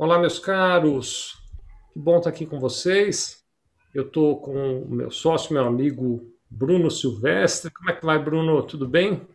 [0.00, 1.36] Olá, meus caros.
[1.92, 3.42] Que bom estar aqui com vocês.
[3.92, 7.68] Eu estou com o meu sócio, meu amigo Bruno Silvestre.
[7.72, 8.62] Como é que vai, Bruno?
[8.62, 9.26] Tudo bem?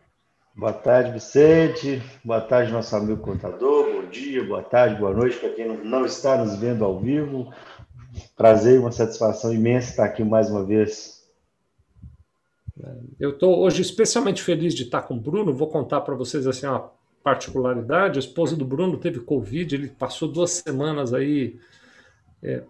[0.56, 2.02] Boa tarde, Vicente.
[2.24, 3.92] Boa tarde, nosso amigo contador.
[3.92, 7.52] Bom dia, boa tarde, boa noite para quem não está nos vendo ao vivo.
[8.34, 11.28] Prazer e uma satisfação imensa estar aqui mais uma vez.
[13.20, 15.52] Eu estou hoje especialmente feliz de estar com o Bruno.
[15.52, 16.90] Vou contar para vocês assim uma
[17.24, 21.56] particularidade, a esposa do Bruno teve Covid, ele passou duas semanas aí
[22.42, 22.62] é,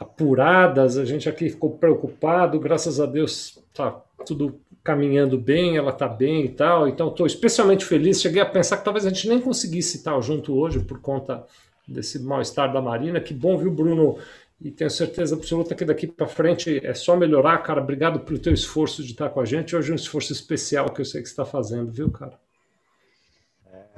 [0.00, 6.08] apuradas, a gente aqui ficou preocupado, graças a Deus tá tudo caminhando bem, ela tá
[6.08, 9.40] bem e tal, então estou especialmente feliz, cheguei a pensar que talvez a gente nem
[9.40, 11.46] conseguisse estar junto hoje por conta
[11.86, 14.18] desse mal-estar da Marina, que bom, viu Bruno,
[14.60, 18.52] e tenho certeza absoluta que daqui para frente é só melhorar, cara, obrigado pelo teu
[18.52, 21.28] esforço de estar com a gente, hoje é um esforço especial que eu sei que
[21.28, 22.36] você está fazendo, viu, cara?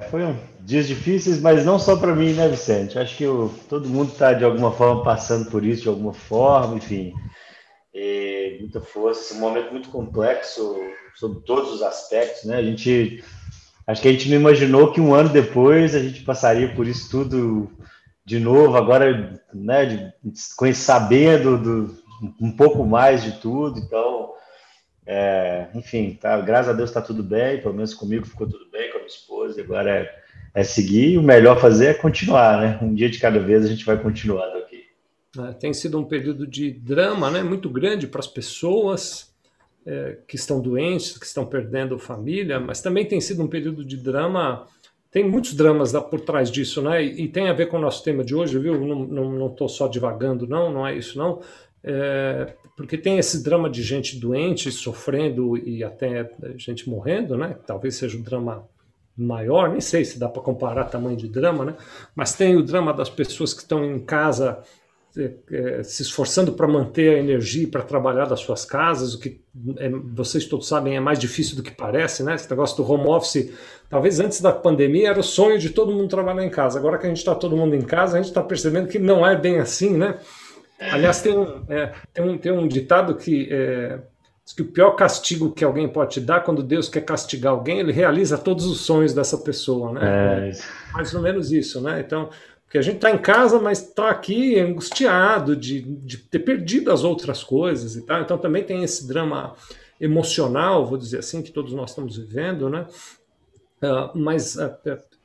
[0.09, 2.97] Foi um dias difíceis, mas não só para mim, né, Vicente?
[2.97, 6.75] Acho que eu, todo mundo está de alguma forma passando por isso, de alguma forma,
[6.75, 7.13] enfim.
[7.93, 10.75] E muita força, um momento muito complexo
[11.15, 12.57] sobre todos os aspectos, né?
[12.57, 13.23] A gente,
[13.85, 17.09] acho que a gente não imaginou que um ano depois a gente passaria por isso
[17.09, 17.69] tudo
[18.25, 21.97] de novo, agora, né, de, sabendo do,
[22.39, 24.31] um pouco mais de tudo, então,
[25.05, 28.89] é, enfim, tá, graças a Deus está tudo bem, pelo menos comigo ficou tudo bem,
[28.89, 30.15] com a minha esposa, agora é,
[30.53, 32.79] é seguir, e o melhor fazer é continuar, né?
[32.81, 34.83] Um dia de cada vez a gente vai continuando aqui.
[35.37, 39.33] É, tem sido um período de drama, né, muito grande para as pessoas
[39.85, 43.97] é, que estão doentes, que estão perdendo família, mas também tem sido um período de
[43.97, 44.67] drama
[45.13, 47.03] tem muitos dramas por trás disso, né?
[47.03, 48.75] E, tem a ver com o nosso tema de hoje, viu?
[48.83, 51.39] Não estou só divagando, não, não é isso, não.
[51.83, 57.57] É, porque tem esse drama de gente doente, sofrendo e até gente morrendo, né?
[57.65, 58.67] Talvez seja o drama
[59.15, 61.75] maior, nem sei se dá para comparar tamanho de drama, né?
[62.15, 64.63] Mas tem o drama das pessoas que estão em casa
[65.15, 69.39] é, é, se esforçando para manter a energia para trabalhar das suas casas, o que
[69.77, 72.33] é, vocês todos sabem é mais difícil do que parece, né?
[72.33, 73.51] Esse negócio do home office,
[73.87, 76.79] talvez antes da pandemia era o sonho de todo mundo trabalhar em casa.
[76.79, 79.27] Agora que a gente está todo mundo em casa, a gente está percebendo que não
[79.27, 80.17] é bem assim, né?
[80.79, 83.99] Aliás, tem um, é, tem um, tem um ditado que é,
[84.43, 87.79] diz que o pior castigo que alguém pode te dar, quando Deus quer castigar alguém,
[87.79, 90.49] ele realiza todos os sonhos dessa pessoa, né?
[90.49, 90.51] É.
[90.91, 91.99] Mais ou menos isso, né?
[92.05, 92.29] Então,
[92.73, 97.03] porque a gente está em casa, mas está aqui angustiado de, de ter perdido as
[97.03, 98.21] outras coisas e tal.
[98.21, 99.55] Então também tem esse drama
[100.01, 102.87] emocional, vou dizer assim, que todos nós estamos vivendo, né?
[103.81, 104.75] Uh, mas, uh,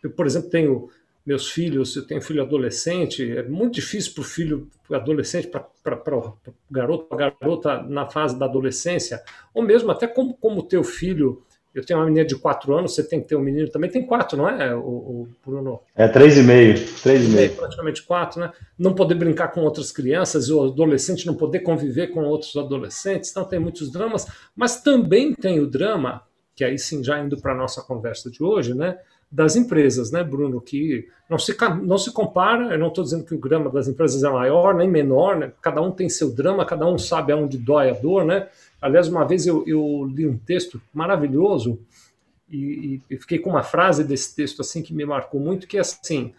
[0.03, 0.91] eu, por exemplo, tenho
[1.29, 6.39] meus filhos, eu tenho filho adolescente, é muito difícil para o filho adolescente, para o
[6.71, 9.23] garoto, a garota na fase da adolescência,
[9.53, 11.43] ou mesmo até como, como teu filho,
[11.75, 14.07] eu tenho uma menina de quatro anos, você tem que ter um menino também, tem
[14.07, 15.81] quatro, não é, o, o Bruno?
[15.95, 17.55] É três e meio, três e meio.
[17.55, 18.51] Praticamente quatro, né?
[18.79, 23.45] Não poder brincar com outras crianças, o adolescente não poder conviver com outros adolescentes, então
[23.45, 26.23] tem muitos dramas, mas também tem o drama,
[26.57, 28.97] que aí sim já indo para a nossa conversa de hoje, né?
[29.31, 30.61] Das empresas, né, Bruno?
[30.61, 34.23] Que não se, não se compara, eu não estou dizendo que o drama das empresas
[34.25, 35.53] é maior nem menor, né?
[35.61, 38.49] Cada um tem seu drama, cada um sabe aonde dói a dor, né?
[38.81, 41.79] Aliás, uma vez eu, eu li um texto maravilhoso
[42.51, 45.81] e, e, fiquei com uma frase desse texto assim que me marcou muito, que é
[45.81, 46.33] assim: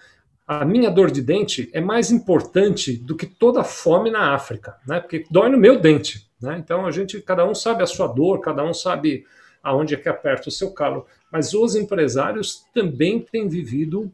[0.48, 4.78] a minha dor de dente é mais importante do que toda a fome na África,
[4.88, 5.00] né?
[5.00, 6.58] Porque dói no meu dente, né?
[6.58, 9.26] Então a gente, cada um sabe a sua dor, cada um sabe
[9.62, 11.06] aonde é que aperta o seu calo.
[11.32, 14.12] Mas os empresários também têm vivido,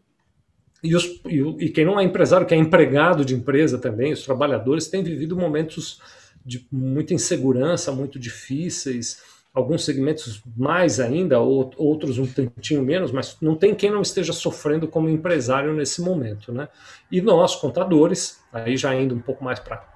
[0.83, 4.23] e, os, e, e quem não é empresário, que é empregado de empresa também, os
[4.23, 6.01] trabalhadores têm vivido momentos
[6.45, 9.21] de muita insegurança, muito difíceis,
[9.55, 14.85] alguns segmentos mais ainda, outros um tantinho menos, mas não tem quem não esteja sofrendo
[14.85, 16.67] como empresário nesse momento, né?
[17.09, 19.94] E nós, contadores, aí já indo um pouco mais para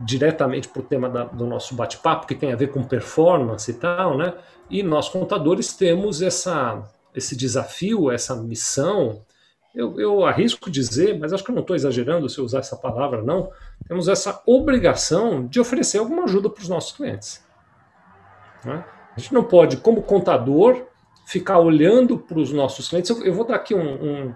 [0.00, 3.74] diretamente para o tema da, do nosso bate-papo, que tem a ver com performance e
[3.74, 4.34] tal, né?
[4.70, 6.82] E nós, contadores, temos essa,
[7.14, 9.22] esse desafio, essa missão.
[9.74, 12.76] Eu, eu arrisco dizer, mas acho que eu não estou exagerando se eu usar essa
[12.76, 13.50] palavra, não.
[13.86, 17.44] Temos essa obrigação de oferecer alguma ajuda para os nossos clientes.
[18.64, 18.84] Né?
[19.16, 20.84] A gente não pode, como contador,
[21.26, 23.10] ficar olhando para os nossos clientes.
[23.10, 24.34] Eu, eu vou dar aqui um, um,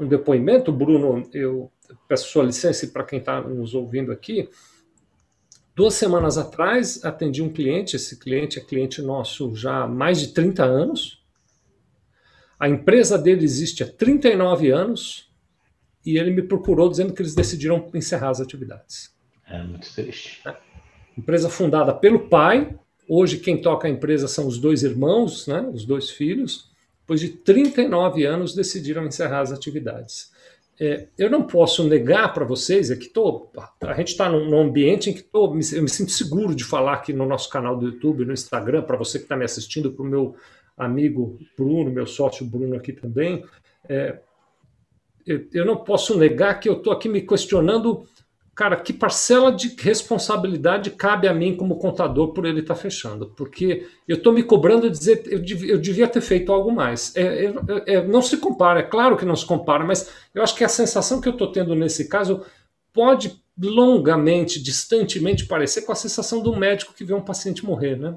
[0.00, 1.28] um depoimento, Bruno.
[1.32, 1.70] Eu
[2.06, 4.48] peço sua licença para quem está nos ouvindo aqui.
[5.80, 10.28] Duas semanas atrás, atendi um cliente, esse cliente é cliente nosso já há mais de
[10.34, 11.22] 30 anos.
[12.58, 15.32] A empresa dele existe há 39 anos
[16.04, 19.10] e ele me procurou dizendo que eles decidiram encerrar as atividades.
[19.48, 20.46] É muito triste.
[20.46, 20.54] É.
[21.16, 22.78] Empresa fundada pelo pai,
[23.08, 26.70] hoje quem toca a empresa são os dois irmãos, né, os dois filhos.
[27.00, 30.30] Depois de 39 anos decidiram encerrar as atividades.
[30.80, 33.50] É, eu não posso negar para vocês é que tô,
[33.82, 36.94] a gente está num, num, ambiente em que tô, eu me sinto seguro de falar
[36.94, 40.02] aqui no nosso canal do YouTube, no Instagram, para você que está me assistindo, para
[40.02, 40.34] o meu
[40.78, 43.44] amigo Bruno, meu sócio Bruno aqui também.
[43.86, 44.20] É,
[45.26, 48.06] eu, eu não posso negar que eu estou aqui me questionando
[48.54, 53.32] cara, que parcela de responsabilidade cabe a mim como contador por ele estar tá fechando?
[53.36, 57.14] Porque eu estou me cobrando de dizer eu devia, eu devia ter feito algo mais.
[57.16, 57.54] É, é,
[57.94, 60.68] é, não se compara, é claro que não se compara, mas eu acho que a
[60.68, 62.44] sensação que eu estou tendo nesse caso
[62.92, 68.16] pode longamente, distantemente parecer com a sensação do médico que vê um paciente morrer, né?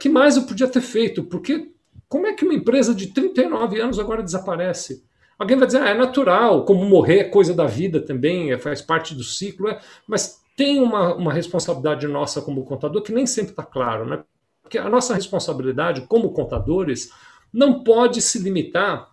[0.00, 1.22] Que mais eu podia ter feito?
[1.22, 1.70] Porque
[2.08, 5.04] como é que uma empresa de 39 anos agora desaparece?
[5.38, 8.82] Alguém vai dizer, ah, é natural, como morrer é coisa da vida também, é, faz
[8.82, 13.52] parte do ciclo, é, mas tem uma, uma responsabilidade nossa como contador que nem sempre
[13.52, 14.24] está claro, né?
[14.60, 17.12] Porque a nossa responsabilidade como contadores
[17.52, 19.08] não pode se limitar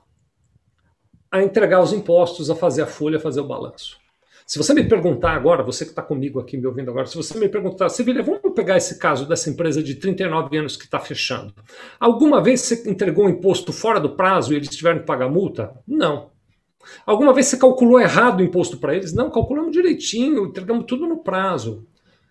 [1.32, 4.00] a entregar os impostos, a fazer a folha, a fazer o balanço.
[4.46, 7.36] Se você me perguntar agora, você que está comigo aqui me ouvindo agora, se você
[7.40, 11.52] me perguntar, Sevilha, vamos pegar esse caso dessa empresa de 39 anos que está fechando.
[12.00, 15.74] Alguma vez você entregou um imposto fora do prazo e eles tiveram que pagar multa?
[15.88, 16.30] Não.
[17.08, 19.14] Alguma vez você calculou errado o imposto para eles?
[19.14, 21.88] Não, calculamos direitinho, entregamos tudo no prazo.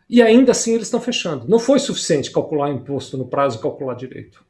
[0.09, 1.49] E ainda assim eles estão fechando.
[1.49, 4.45] Não foi suficiente calcular imposto no prazo e calcular direito.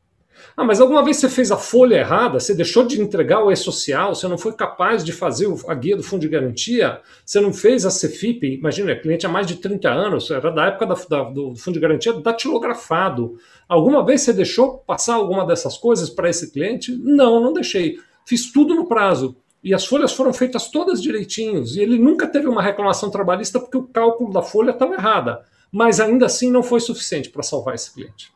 [0.56, 4.14] Ah, mas alguma vez você fez a folha errada, você deixou de entregar o E-Social,
[4.14, 7.84] você não foi capaz de fazer a guia do fundo de garantia, você não fez
[7.84, 11.30] a CFIP, imagina, é cliente há mais de 30 anos, era da época da, da,
[11.30, 13.36] do fundo de garantia datilografado.
[13.68, 16.96] Alguma vez você deixou passar alguma dessas coisas para esse cliente?
[16.96, 17.98] Não, não deixei.
[18.24, 19.36] Fiz tudo no prazo.
[19.62, 21.74] E as folhas foram feitas todas direitinhos.
[21.74, 25.42] E ele nunca teve uma reclamação trabalhista porque o cálculo da folha estava errada.
[25.72, 28.30] Mas ainda assim não foi suficiente para salvar esse cliente.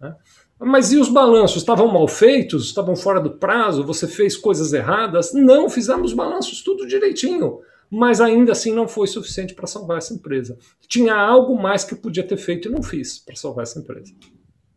[0.00, 0.14] Né?
[0.60, 1.58] Mas e os balanços?
[1.58, 2.66] Estavam mal feitos?
[2.66, 3.84] Estavam fora do prazo?
[3.84, 5.32] Você fez coisas erradas?
[5.32, 7.60] Não, fizemos balanços tudo direitinho.
[7.90, 10.58] Mas ainda assim não foi suficiente para salvar essa empresa.
[10.88, 14.12] Tinha algo mais que eu podia ter feito e não fiz para salvar essa empresa.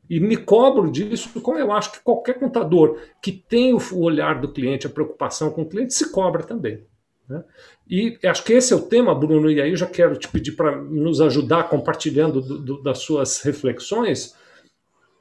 [0.10, 4.52] E me cobro disso, como eu acho que qualquer contador que tem o olhar do
[4.52, 6.86] cliente, a preocupação com o cliente, se cobra também.
[7.28, 7.44] Né?
[7.90, 10.52] E acho que esse é o tema, Bruno, e aí eu já quero te pedir
[10.52, 14.36] para nos ajudar compartilhando do, do, das suas reflexões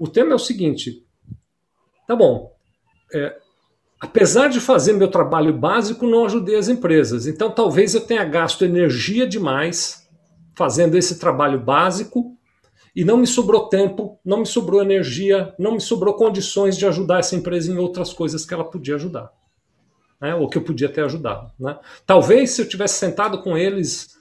[0.01, 1.07] o tema é o seguinte:
[2.09, 2.57] tá bom,
[3.15, 3.37] é,
[4.01, 7.27] apesar de fazer meu trabalho básico, não ajudei as empresas.
[7.27, 10.09] Então talvez eu tenha gasto energia demais
[10.57, 12.35] fazendo esse trabalho básico
[12.97, 17.19] e não me sobrou tempo, não me sobrou energia, não me sobrou condições de ajudar
[17.19, 19.31] essa empresa em outras coisas que ela podia ajudar.
[20.19, 21.51] Né, ou que eu podia ter ajudado.
[21.59, 21.79] Né?
[22.07, 24.20] Talvez se eu tivesse sentado com eles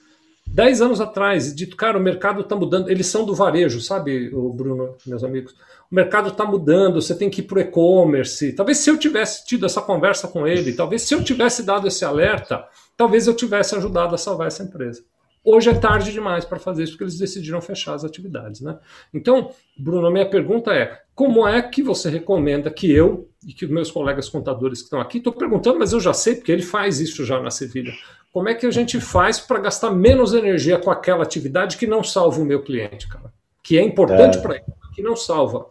[0.52, 4.52] 10 anos atrás dito, cara, o mercado está mudando, eles são do varejo, sabe, o
[4.52, 5.54] Bruno, meus amigos?
[5.90, 8.52] O mercado está mudando, você tem que ir para o e-commerce.
[8.52, 12.04] Talvez se eu tivesse tido essa conversa com ele, talvez se eu tivesse dado esse
[12.04, 12.64] alerta,
[12.96, 15.04] talvez eu tivesse ajudado a salvar essa empresa.
[15.42, 18.60] Hoje é tarde demais para fazer isso, porque eles decidiram fechar as atividades.
[18.60, 18.76] Né?
[19.14, 23.90] Então, Bruno, minha pergunta é: como é que você recomenda que eu e que meus
[23.90, 27.24] colegas contadores que estão aqui, estou perguntando, mas eu já sei, porque ele faz isso
[27.24, 27.92] já na Sevilha.
[28.32, 32.04] Como é que a gente faz para gastar menos energia com aquela atividade que não
[32.04, 33.32] salva o meu cliente, cara?
[33.62, 34.40] Que é importante é.
[34.40, 35.66] para ele, que não salva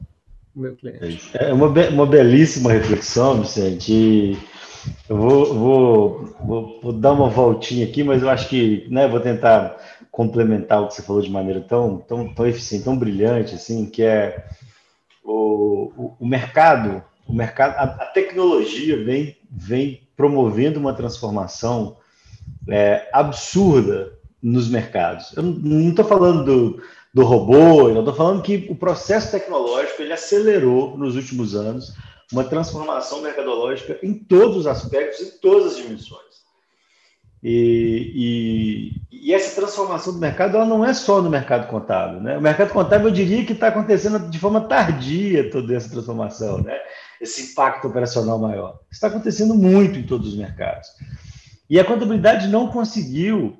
[0.55, 1.31] o meu cliente.
[1.33, 4.37] É uma, uma belíssima reflexão, Vicente.
[5.07, 9.19] Eu vou, vou, vou, vou, dar uma voltinha aqui, mas eu acho que né, vou
[9.19, 9.77] tentar
[10.11, 14.03] complementar o que você falou de maneira tão, tão, tão eficiente, tão brilhante, assim, que
[14.03, 14.45] é
[15.23, 21.97] o, o, o mercado, o mercado, a, a, tecnologia vem, vem promovendo uma transformação
[22.71, 25.35] é, absurda nos mercados.
[25.35, 26.83] Eu não estou falando do,
[27.13, 31.93] do robô, eu estou falando que o processo tecnológico ele acelerou nos últimos anos
[32.31, 36.29] uma transformação mercadológica em todos os aspectos, em todas as dimensões.
[37.41, 42.19] E, e, e, essa transformação do mercado ela não é só no mercado contábil.
[42.19, 42.37] Né?
[42.37, 46.77] O mercado contábil, eu diria que está acontecendo de forma tardia toda essa transformação, né?
[47.21, 48.79] esse impacto operacional maior.
[48.91, 50.89] Está acontecendo muito em todos os mercados.
[51.69, 53.55] E a contabilidade não conseguiu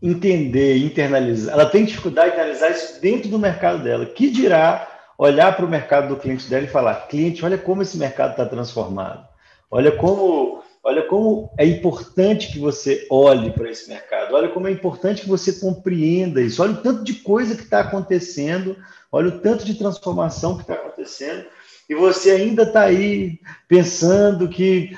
[0.00, 1.54] entender, internalizar.
[1.54, 4.06] Ela tem dificuldade de internalizar isso dentro do mercado dela.
[4.06, 7.96] Que dirá olhar para o mercado do cliente dela e falar: cliente, olha como esse
[7.96, 9.26] mercado está transformado.
[9.70, 14.34] Olha como, olha como é importante que você olhe para esse mercado.
[14.34, 16.62] Olha como é importante que você compreenda isso.
[16.62, 18.76] Olha o tanto de coisa que está acontecendo.
[19.10, 21.44] Olha o tanto de transformação que está acontecendo
[21.88, 23.38] e você ainda está aí
[23.68, 24.96] pensando que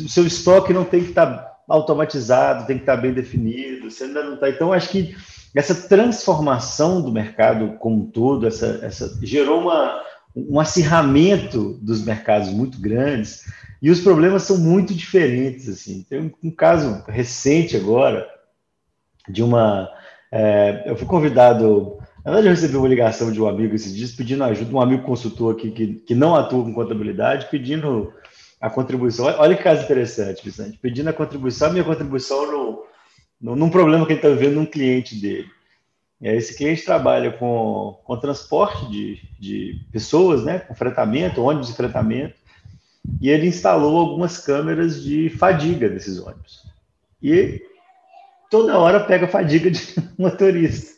[0.00, 3.90] o seu estoque não tem que estar tá automatizado, tem que estar tá bem definido,
[3.90, 4.48] você ainda não está.
[4.48, 5.16] Então, acho que
[5.54, 10.02] essa transformação do mercado como um todo, essa, essa gerou uma,
[10.36, 13.44] um acirramento dos mercados muito grandes,
[13.80, 16.04] E os problemas são muito diferentes, assim.
[16.08, 18.28] Tem um, caso recente agora
[19.28, 19.88] de uma...
[20.30, 21.97] É, eu fui convidado...
[22.28, 25.02] Na verdade, eu recebi uma ligação de um amigo esses dias pedindo ajuda, um amigo
[25.02, 28.12] consultor aqui que, que não atua com contabilidade, pedindo
[28.60, 29.24] a contribuição.
[29.24, 30.76] Olha que caso interessante, Vicente.
[30.76, 32.84] Pedindo a contribuição, a minha contribuição no,
[33.40, 35.48] no, num problema que ele está vivendo num cliente dele.
[36.20, 42.34] Esse cliente trabalha com, com transporte de, de pessoas, né, com fretamento, ônibus de fretamento,
[43.22, 46.62] e ele instalou algumas câmeras de fadiga desses ônibus.
[47.22, 47.62] E
[48.50, 49.80] toda hora pega fadiga de
[50.18, 50.97] motorista.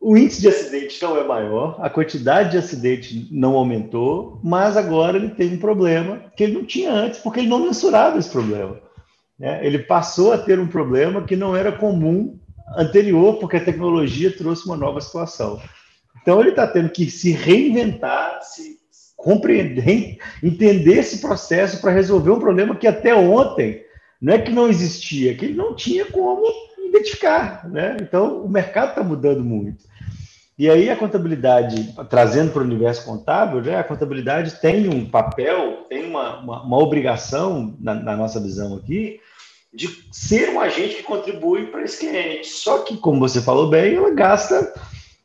[0.00, 5.16] O índice de acidente não é maior, a quantidade de acidente não aumentou, mas agora
[5.16, 8.80] ele tem um problema que ele não tinha antes, porque ele não mensurava esse problema.
[9.38, 9.64] Né?
[9.66, 12.38] Ele passou a ter um problema que não era comum
[12.76, 15.60] anterior, porque a tecnologia trouxe uma nova situação.
[16.22, 18.78] Então, ele está tendo que se reinventar, se
[19.16, 23.82] compreender, entender esse processo para resolver um problema que até ontem
[24.20, 26.44] não é que não existia, que ele não tinha como
[26.86, 27.68] identificar.
[27.68, 27.96] Né?
[28.00, 29.84] Então, o mercado está mudando muito.
[30.58, 35.86] E aí, a contabilidade, trazendo para o universo contábil, né, a contabilidade tem um papel,
[35.88, 39.20] tem uma, uma, uma obrigação, na, na nossa visão aqui,
[39.72, 42.48] de ser um agente que contribui para esse cliente.
[42.48, 44.74] Só que, como você falou bem, ela gasta,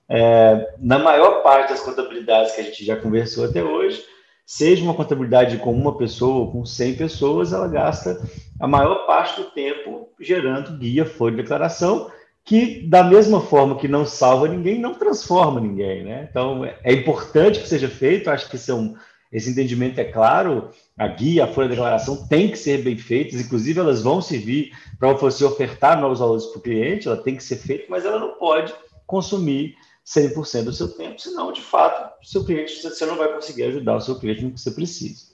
[0.08, 4.04] é, na maior parte das contabilidades que a gente já conversou até hoje,
[4.46, 8.22] seja uma contabilidade com uma pessoa ou com 100 pessoas, ela gasta
[8.60, 12.12] a maior parte do tempo gerando guia, folha de declaração,
[12.46, 16.04] que, da mesma forma que não salva ninguém, não transforma ninguém.
[16.04, 16.28] Né?
[16.30, 18.96] Então, é importante que seja feito, acho que são
[19.32, 23.42] esse entendimento é claro, a guia, a folha de declaração tem que ser bem feitas,
[23.42, 27.44] inclusive elas vão servir para você ofertar novos valores para o cliente, ela tem que
[27.44, 28.72] ser feita, mas ela não pode
[29.08, 33.96] consumir 100% do seu tempo, senão, de fato, seu cliente, você não vai conseguir ajudar
[33.96, 35.34] o seu cliente no que você precisa.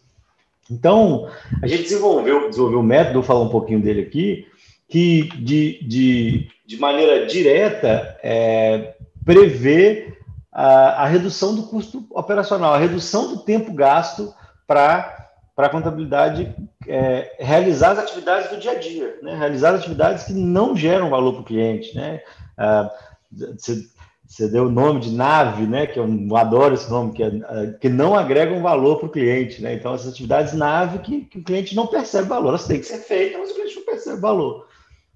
[0.72, 1.30] Então,
[1.62, 4.48] a gente desenvolveu, desenvolveu um método, vou falar um pouquinho dele aqui,
[4.88, 8.94] que de, de, de maneira direta é,
[9.26, 10.16] prevê
[10.52, 14.32] a, a redução do custo operacional, a redução do tempo gasto
[14.68, 16.56] para a contabilidade
[16.88, 19.36] é, realizar as atividades do dia a dia, né?
[19.36, 21.96] realizar as atividades que não geram valor para o cliente.
[21.96, 22.22] Né?
[22.56, 22.92] Ah,
[23.32, 23.88] você,
[24.28, 25.88] você, deu o nome de nave, né?
[25.88, 26.08] que eu
[26.38, 27.32] adoro esse nome, que, é,
[27.82, 29.60] que não agregam valor para o cliente.
[29.60, 29.74] Né?
[29.74, 33.00] Então, essas atividades nave que, que, o cliente não percebe valor, elas têm que ser
[33.00, 34.69] feitas, mas o cliente não percebe valor.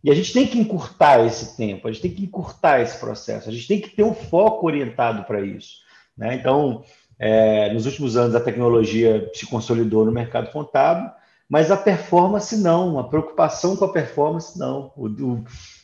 [0.03, 3.47] E a gente tem que encurtar esse tempo, a gente tem que encurtar esse processo,
[3.47, 5.77] a gente tem que ter um foco orientado para isso.
[6.17, 6.35] Né?
[6.35, 6.83] Então,
[7.17, 11.09] é, nos últimos anos, a tecnologia se consolidou no mercado contábil,
[11.47, 15.07] mas a performance não, a preocupação com a performance não, o,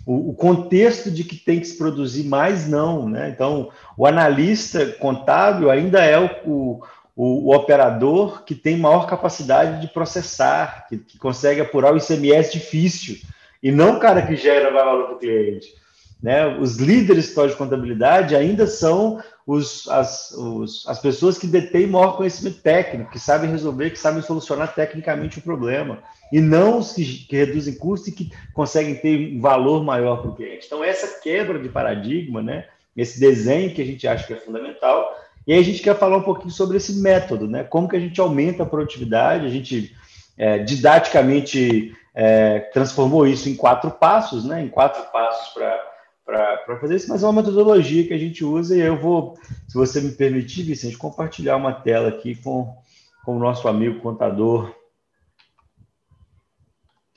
[0.06, 3.08] o, o contexto de que tem que se produzir mais não.
[3.08, 3.30] Né?
[3.30, 6.82] Então, o analista contábil ainda é o,
[7.16, 13.20] o, operador que tem maior capacidade de processar, que, que consegue apurar o ICMS difícil
[13.62, 15.74] e não o cara que gera valor para o cliente.
[16.22, 16.46] Né?
[16.60, 22.62] Os líderes de contabilidade ainda são os, as, os, as pessoas que detêm maior conhecimento
[22.62, 27.38] técnico, que sabem resolver, que sabem solucionar tecnicamente o problema, e não os que, que
[27.38, 30.68] reduzem custo e que conseguem ter um valor maior para o cliente.
[30.68, 32.66] Então, essa quebra de paradigma, né?
[32.96, 35.16] esse desenho que a gente acha que é fundamental,
[35.48, 37.64] e aí a gente quer falar um pouquinho sobre esse método, né?
[37.64, 39.96] como que a gente aumenta a produtividade, a gente
[40.38, 44.62] é, didaticamente é, transformou isso em quatro passos, né?
[44.62, 48.82] em quatro passos para fazer isso, mas é uma metodologia que a gente usa e
[48.82, 49.38] eu vou,
[49.70, 52.76] se você me permitir, Vicente, compartilhar uma tela aqui com,
[53.24, 54.76] com o nosso amigo contador.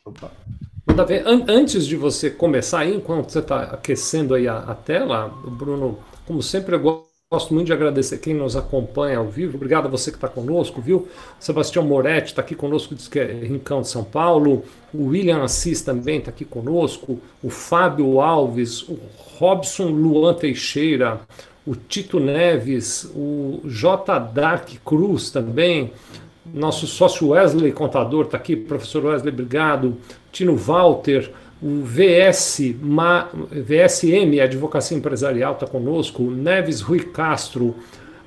[0.04, 0.30] Opa.
[0.87, 6.40] An antes de você começar, enquanto você está aquecendo aí a, a tela, Bruno, como
[6.40, 9.57] sempre, eu gosto Gosto muito de agradecer quem nos acompanha ao vivo.
[9.57, 11.09] Obrigado a você que está conosco, viu?
[11.41, 14.62] Sebastião Moretti está aqui conosco, diz que é Rincão de São Paulo.
[14.93, 17.19] O William Assis também está aqui conosco.
[17.43, 18.99] O Fábio Alves, o
[19.39, 21.23] Robson Luan Teixeira,
[21.67, 24.19] o Tito Neves, o J.
[24.19, 25.91] Dark Cruz também.
[26.45, 29.97] Nosso sócio Wesley Contador está aqui, professor Wesley, obrigado.
[30.31, 37.76] Tino Walter o VS, Ma, VSM, Advocacia Empresarial, está conosco, Neves Rui Castro,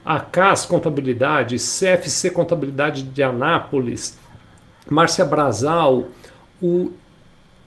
[0.06, 4.18] a CAS Contabilidade, CFC Contabilidade de Anápolis,
[4.90, 6.08] Márcia Brazal,
[6.62, 6.92] o.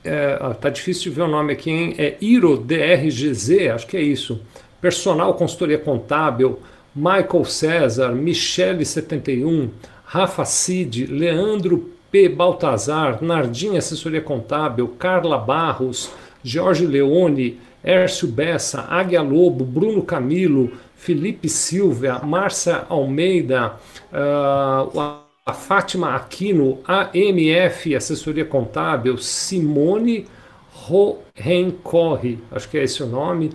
[0.04, 1.94] É, tá difícil de ver o nome aqui, hein?
[1.98, 4.40] É Iro DRGZ, acho que é isso.
[4.80, 6.60] Personal Consultoria Contábil,
[6.94, 9.68] Michael César, Michele71,
[10.04, 12.28] Rafa Cid, Leandro P.
[12.28, 16.10] Baltazar, Nardim Assessoria Contábil, Carla Barros,
[16.42, 23.76] Jorge Leone, Ércio Bessa, Águia Lobo, Bruno Camilo, Felipe Silva, Márcia Almeida,
[24.12, 30.26] uh, Fátima Aquino, AMF, Assessoria Contábil, Simone
[30.72, 33.52] Rohencorre, acho que é esse o nome,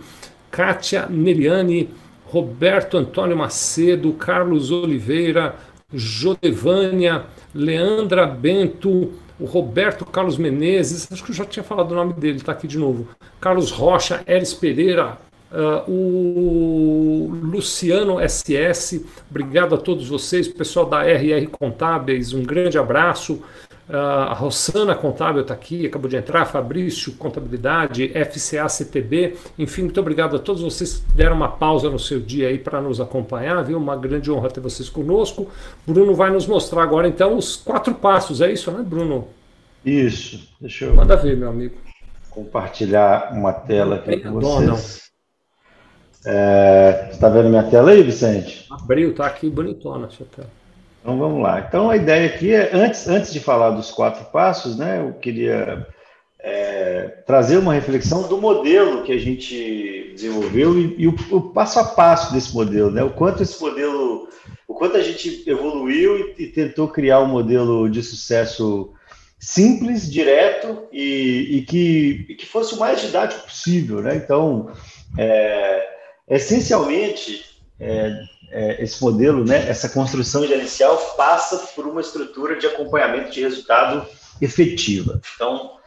[0.51, 1.89] Kátia Neliane,
[2.25, 5.55] Roberto Antônio Macedo, Carlos Oliveira,
[5.93, 12.13] Jodevânia, Leandra Bento, o Roberto Carlos Menezes, acho que eu já tinha falado o nome
[12.13, 13.07] dele, está aqui de novo.
[13.39, 15.17] Carlos Rocha, Eris Pereira,
[15.51, 23.41] uh, o Luciano SS, obrigado a todos vocês, pessoal da RR Contábeis, um grande abraço.
[23.89, 29.99] Uh, a Rossana Contábil está aqui, acabou de entrar, Fabrício Contabilidade, FCA CTB, enfim, muito
[29.99, 33.61] obrigado a todos vocês que deram uma pausa no seu dia aí para nos acompanhar,
[33.61, 33.77] viu?
[33.77, 35.51] Uma grande honra ter vocês conosco.
[35.85, 39.27] Bruno vai nos mostrar agora então os quatro passos, é isso, né, Bruno?
[39.85, 40.95] Isso, deixa eu.
[40.95, 41.75] Manda ver, meu amigo.
[42.29, 45.03] Compartilhar uma tela aqui com vocês.
[46.25, 48.65] É, está vendo minha tela aí, Vicente?
[48.71, 50.62] Abriu, tá aqui bonitona a sua tela.
[51.03, 51.59] Então vamos lá.
[51.59, 55.85] Então a ideia aqui é, antes, antes de falar dos quatro passos, né, eu queria
[56.39, 61.77] é, trazer uma reflexão do modelo que a gente desenvolveu e, e o, o, passo
[61.79, 63.03] a passo desse modelo, né?
[63.03, 64.29] O quanto esse modelo,
[64.65, 68.93] o quanto a gente evoluiu e, e tentou criar um modelo de sucesso
[69.37, 74.15] simples, direto e, e, que, e que fosse o mais didático possível, né?
[74.15, 74.71] Então,
[75.17, 75.85] é,
[76.29, 77.43] essencialmente,
[77.77, 83.41] é, é, esse modelo, né, essa construção gerencial passa por uma estrutura de acompanhamento de
[83.41, 84.05] resultado
[84.41, 85.21] efetiva.
[85.35, 85.77] Então,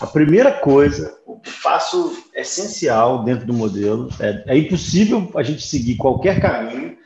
[0.00, 5.96] a primeira coisa, o passo essencial dentro do modelo, é, é impossível a gente seguir
[5.96, 6.96] qualquer caminho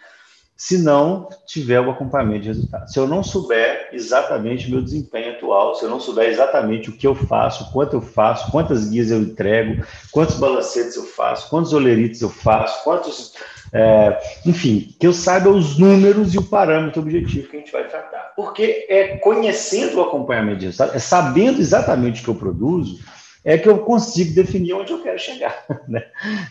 [0.61, 2.93] se não tiver o acompanhamento de resultados.
[2.93, 6.93] Se eu não souber exatamente o meu desempenho atual, se eu não souber exatamente o
[6.93, 11.73] que eu faço, quanto eu faço, quantas guias eu entrego, quantos balancetes eu faço, quantos
[11.73, 13.33] olerites eu faço, quantos.
[13.73, 17.88] É, enfim, que eu saiba os números e o parâmetro objetivo que a gente vai
[17.88, 18.35] tratar.
[18.37, 22.99] Porque é conhecendo o acompanhamento de resultados, é sabendo exatamente o que eu produzo,
[23.44, 25.64] é que eu consigo definir onde eu quero chegar.
[25.88, 26.04] Né?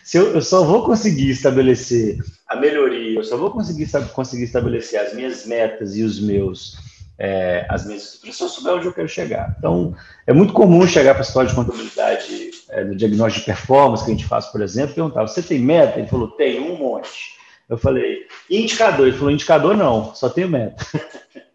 [0.04, 5.00] Se eu, eu, só vou conseguir estabelecer a melhoria, eu só vou conseguir, conseguir estabelecer
[5.00, 6.76] as minhas metas e os meus
[7.18, 9.54] é, as minhas se eu souber onde eu quero chegar.
[9.58, 9.94] Então,
[10.26, 14.10] é muito comum chegar para a história de contabilidade é, no diagnóstico de performance que
[14.10, 15.98] a gente faz, por exemplo, perguntar, você tem meta?
[15.98, 17.38] Ele falou, tem um monte.
[17.68, 19.06] Eu falei, indicador?
[19.06, 20.84] Ele falou, indicador não, só tenho meta.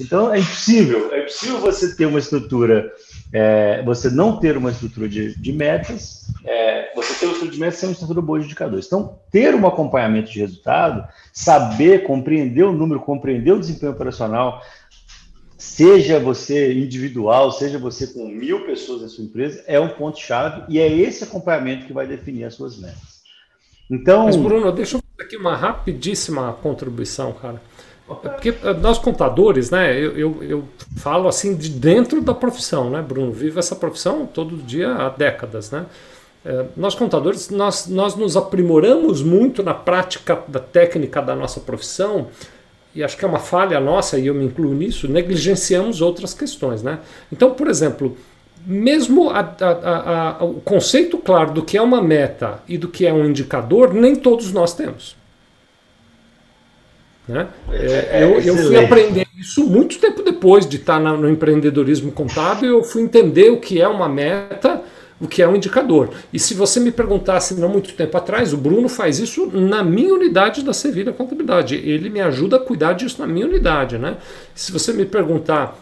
[0.00, 2.92] então, é impossível, é impossível você ter uma estrutura
[3.32, 7.60] é, você não ter uma estrutura de, de metas, é, você ter uma estrutura de
[7.60, 8.86] metas sem uma estrutura boa de indicadores.
[8.86, 14.60] Então, ter um acompanhamento de resultado, saber, compreender o número, compreender o desempenho operacional,
[15.56, 20.80] seja você individual, seja você com mil pessoas na sua empresa, é um ponto-chave e
[20.80, 23.20] é esse acompanhamento que vai definir as suas metas.
[23.88, 24.24] Então.
[24.24, 27.60] Mas, Bruno, deixa eu fazer aqui uma rapidíssima contribuição, cara.
[28.16, 30.64] Porque eh, nós contadores, né, eu, eu, eu,
[30.96, 33.32] falo assim de dentro da profissão, né, Bruno?
[33.32, 35.86] Vivo essa profissão todo dia há décadas, né?
[36.44, 42.28] É, nós contadores, nós, nós nos aprimoramos muito na prática da técnica da nossa profissão
[42.94, 46.82] e acho que é uma falha nossa, e eu me incluo nisso, negligenciamos outras questões,
[46.82, 46.98] né?
[47.30, 48.16] Então, por exemplo,
[48.66, 53.06] mesmo a, a, a, o conceito claro do que é uma meta e do que
[53.06, 55.16] é um indicador, nem todos nós temos.
[57.30, 57.46] Né?
[57.70, 62.70] É, é eu, eu, fui aprender isso muito tempo depois de estar no empreendedorismo contábil,
[62.70, 64.82] eu fui entender o que é uma meta,
[65.20, 66.10] o que é um indicador.
[66.32, 70.12] E se você me perguntasse não muito tempo atrás, o Bruno faz isso na minha
[70.12, 71.76] unidade da Sevilha Contabilidade.
[71.76, 73.96] Ele me ajuda a cuidar disso na minha unidade.
[73.96, 74.16] Né?
[74.52, 75.78] Se você me perguntar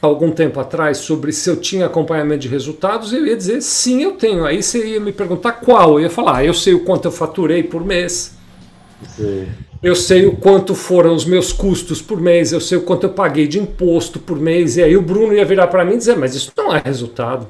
[0.00, 4.12] algum tempo atrás sobre se eu tinha acompanhamento de resultados, eu ia dizer sim, eu
[4.12, 4.44] tenho.
[4.44, 5.94] Aí você ia me perguntar qual.
[5.94, 8.37] Eu ia falar, ah, eu sei o quanto eu faturei por mês.
[9.82, 13.10] Eu sei o quanto foram os meus custos por mês, eu sei o quanto eu
[13.10, 16.16] paguei de imposto por mês, e aí o Bruno ia virar para mim e dizer:
[16.16, 17.46] Mas isso não é resultado.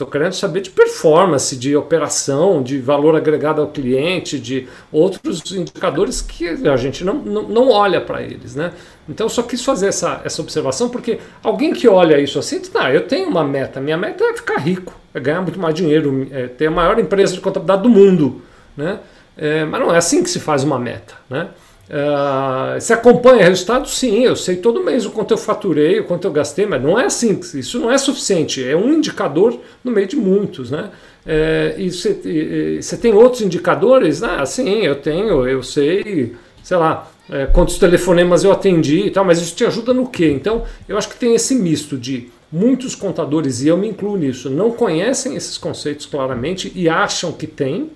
[0.00, 6.22] Estou querendo saber de performance, de operação, de valor agregado ao cliente, de outros indicadores
[6.22, 8.56] que a gente não, não, não olha para eles.
[8.56, 8.72] Né?
[9.06, 12.74] Então eu só quis fazer essa, essa observação porque alguém que olha isso assim diz:
[12.74, 16.26] ah, eu tenho uma meta, minha meta é ficar rico, é ganhar muito mais dinheiro,
[16.30, 18.40] é ter a maior empresa de contabilidade do mundo.
[18.74, 19.00] Né?
[19.36, 21.14] É, mas não é assim que se faz uma meta.
[21.28, 21.48] Né?
[21.90, 23.98] Uh, você acompanha resultados?
[23.98, 26.98] Sim, eu sei todo mês o quanto eu faturei, o quanto eu gastei, mas não
[26.98, 30.70] é assim, isso não é suficiente, é um indicador no meio de muitos.
[30.70, 30.90] Né?
[31.26, 34.22] É, e você tem outros indicadores?
[34.22, 39.24] Ah, sim, eu tenho, eu sei, sei lá, é, quantos telefonemas eu atendi e tal,
[39.24, 40.30] mas isso te ajuda no quê?
[40.30, 44.50] Então, eu acho que tem esse misto de muitos contadores, e eu me incluo nisso,
[44.50, 47.90] não conhecem esses conceitos claramente e acham que tem,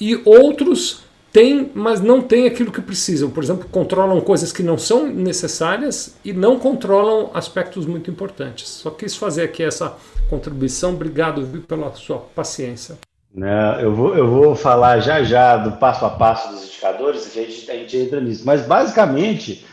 [0.00, 3.30] e outros tem, mas não tem aquilo que precisam.
[3.30, 8.68] Por exemplo, controlam coisas que não são necessárias e não controlam aspectos muito importantes.
[8.68, 9.96] Só quis fazer aqui essa
[10.28, 10.94] contribuição.
[10.94, 12.98] Obrigado viu, pela sua paciência.
[13.32, 17.30] Não, eu, vou, eu vou falar já já do passo a passo dos indicadores, a
[17.30, 18.42] gente, a gente entra nisso.
[18.44, 19.64] Mas, basicamente,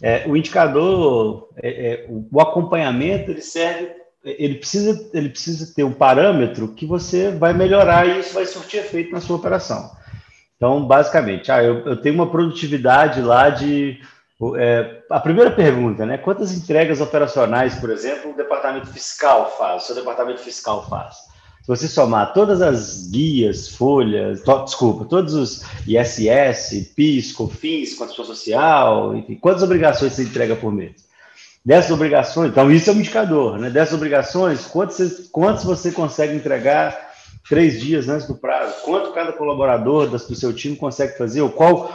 [0.00, 5.92] é, o indicador, é, é, o acompanhamento, ele serve, ele precisa, ele precisa ter um
[5.92, 9.90] parâmetro que você vai melhorar e isso vai surtir efeito na sua operação.
[10.56, 13.98] Então, basicamente, ah, eu, eu tenho uma produtividade lá de.
[14.56, 16.18] É, a primeira pergunta, né?
[16.18, 21.16] Quantas entregas operacionais, por exemplo, o departamento fiscal faz, o seu departamento fiscal faz?
[21.62, 28.24] Se você somar todas as guias, folhas, to, desculpa, todos os ISS, PIS, COFINS, contribuição
[28.24, 31.09] social, enfim, quantas obrigações você entrega por mês?
[31.62, 33.68] Dessas obrigações, então isso é um indicador, né?
[33.68, 37.10] Dessas obrigações, quantos você, quantos você consegue entregar
[37.50, 38.82] três dias antes do prazo?
[38.82, 41.42] Quanto cada colaborador do seu time consegue fazer?
[41.42, 41.92] Ou qual,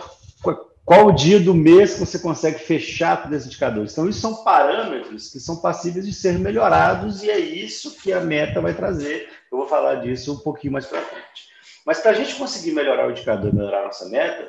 [0.86, 3.92] qual o dia do mês que você consegue fechar todos esses indicadores?
[3.92, 8.22] Então, isso são parâmetros que são passíveis de ser melhorados e é isso que a
[8.22, 9.30] meta vai trazer.
[9.52, 11.50] Eu vou falar disso um pouquinho mais para frente.
[11.84, 14.48] Mas para a gente conseguir melhorar o indicador, melhorar a nossa meta,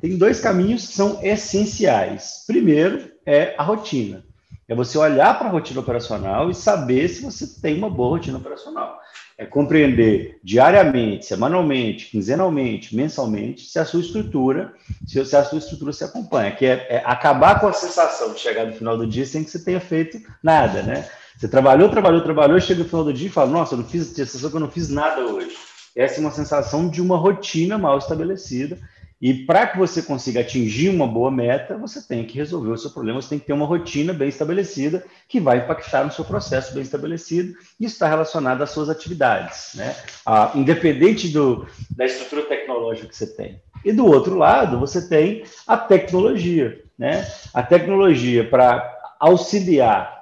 [0.00, 2.44] tem dois caminhos que são essenciais.
[2.46, 4.29] Primeiro é a rotina.
[4.70, 8.38] É você olhar para a rotina operacional e saber se você tem uma boa rotina
[8.38, 9.00] operacional
[9.40, 14.74] é compreender diariamente, semanalmente, quinzenalmente, mensalmente, se a sua estrutura,
[15.06, 18.66] se a sua estrutura se acompanha, que é, é acabar com a sensação de chegar
[18.66, 21.08] no final do dia sem que você tenha feito nada, né?
[21.38, 24.08] Você trabalhou, trabalhou, trabalhou, chega no final do dia e fala, nossa, eu não fiz,
[24.08, 25.56] sensação que eu não fiz nada hoje.
[25.96, 28.78] Essa é uma sensação de uma rotina mal estabelecida
[29.20, 32.90] e para que você consiga atingir uma boa meta, você tem que resolver o seu
[32.90, 36.72] problema, você tem que ter uma rotina bem estabelecida que vai impactar no seu processo
[36.72, 39.94] bem estabelecido e está relacionado às suas atividades, né?
[40.24, 43.60] Ah, independente do, da estrutura tecnológica que você tem.
[43.84, 47.30] E do outro lado, você tem a tecnologia, né?
[47.52, 50.18] A tecnologia para auxiliar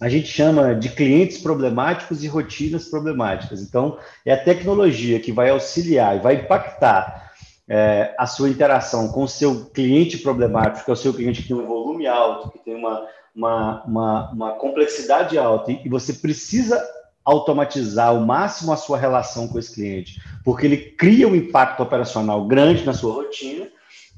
[0.00, 3.60] a gente chama de clientes problemáticos e rotinas problemáticas.
[3.60, 7.29] Então, é a tecnologia que vai auxiliar e vai impactar
[7.72, 11.48] é, a sua interação com o seu cliente problemático, que é o seu cliente que
[11.48, 16.82] tem um volume alto, que tem uma, uma, uma, uma complexidade alta, e, você precisa
[17.24, 22.44] automatizar ao máximo a sua relação com esse cliente, porque ele cria um impacto operacional
[22.44, 23.68] grande na sua rotina,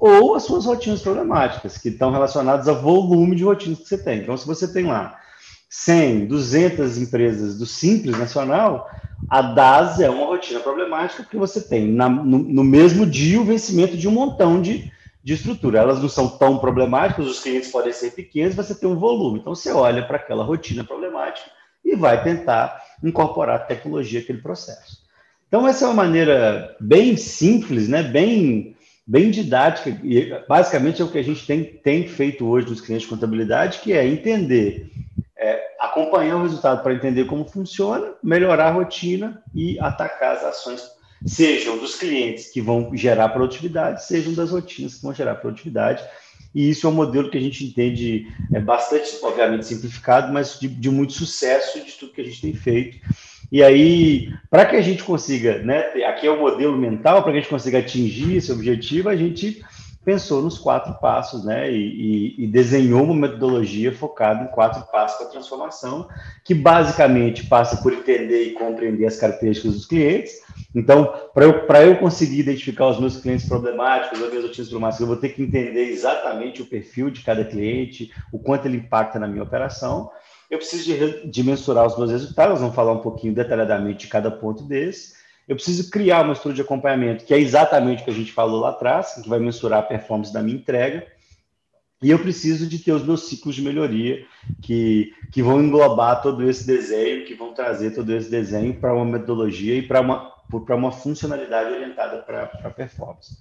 [0.00, 4.20] ou as suas rotinas problemáticas, que estão relacionadas ao volume de rotinas que você tem.
[4.20, 5.20] Então, se você tem lá
[5.72, 8.90] 100, 200 empresas do Simples Nacional,
[9.30, 13.44] a DAS é uma rotina problemática porque você tem na, no, no, mesmo dia o
[13.44, 14.92] vencimento de um montão de,
[15.24, 15.78] de estrutura.
[15.78, 19.38] Elas não são tão problemáticas, os clientes podem ser pequenos, você tem um volume.
[19.38, 21.50] Então você olha para aquela rotina problemática
[21.82, 24.98] e vai tentar incorporar tecnologia naquele processo.
[25.48, 28.02] Então essa é uma maneira bem simples, né?
[28.02, 32.82] bem, bem didática, e basicamente é o que a gente tem, tem feito hoje nos
[32.82, 34.92] clientes de contabilidade, que é entender
[35.42, 40.88] é, acompanhar o resultado para entender como funciona, melhorar a rotina e atacar as ações,
[41.26, 46.02] sejam dos clientes que vão gerar produtividade, sejam das rotinas que vão gerar produtividade.
[46.54, 50.68] E isso é um modelo que a gente entende é bastante, obviamente, simplificado, mas de,
[50.68, 52.98] de muito sucesso de tudo que a gente tem feito.
[53.50, 57.38] E aí, para que a gente consiga, né, aqui é o modelo mental, para que
[57.38, 59.62] a gente consiga atingir esse objetivo, a gente
[60.04, 65.18] pensou nos quatro passos, né, e, e, e, desenhou uma metodologia focada em quatro passos
[65.18, 66.08] para transformação,
[66.44, 70.40] que basicamente passa por entender e compreender as características dos clientes.
[70.74, 75.06] Então, para eu, eu conseguir identificar os meus clientes problemáticos, as minhas rotinas problemáticas, eu
[75.06, 79.28] vou ter que entender exatamente o perfil de cada cliente, o quanto ele impacta na
[79.28, 80.10] minha operação.
[80.50, 84.30] Eu preciso de, de mensurar os meus resultados, vamos falar um pouquinho detalhadamente de cada
[84.30, 88.14] ponto desse eu preciso criar uma estrutura de acompanhamento, que é exatamente o que a
[88.14, 91.06] gente falou lá atrás, que vai mensurar a performance da minha entrega.
[92.02, 94.24] E eu preciso de ter os meus ciclos de melhoria,
[94.60, 99.04] que, que vão englobar todo esse desenho, que vão trazer todo esse desenho para uma
[99.04, 103.36] metodologia e para uma, uma funcionalidade orientada para a performance.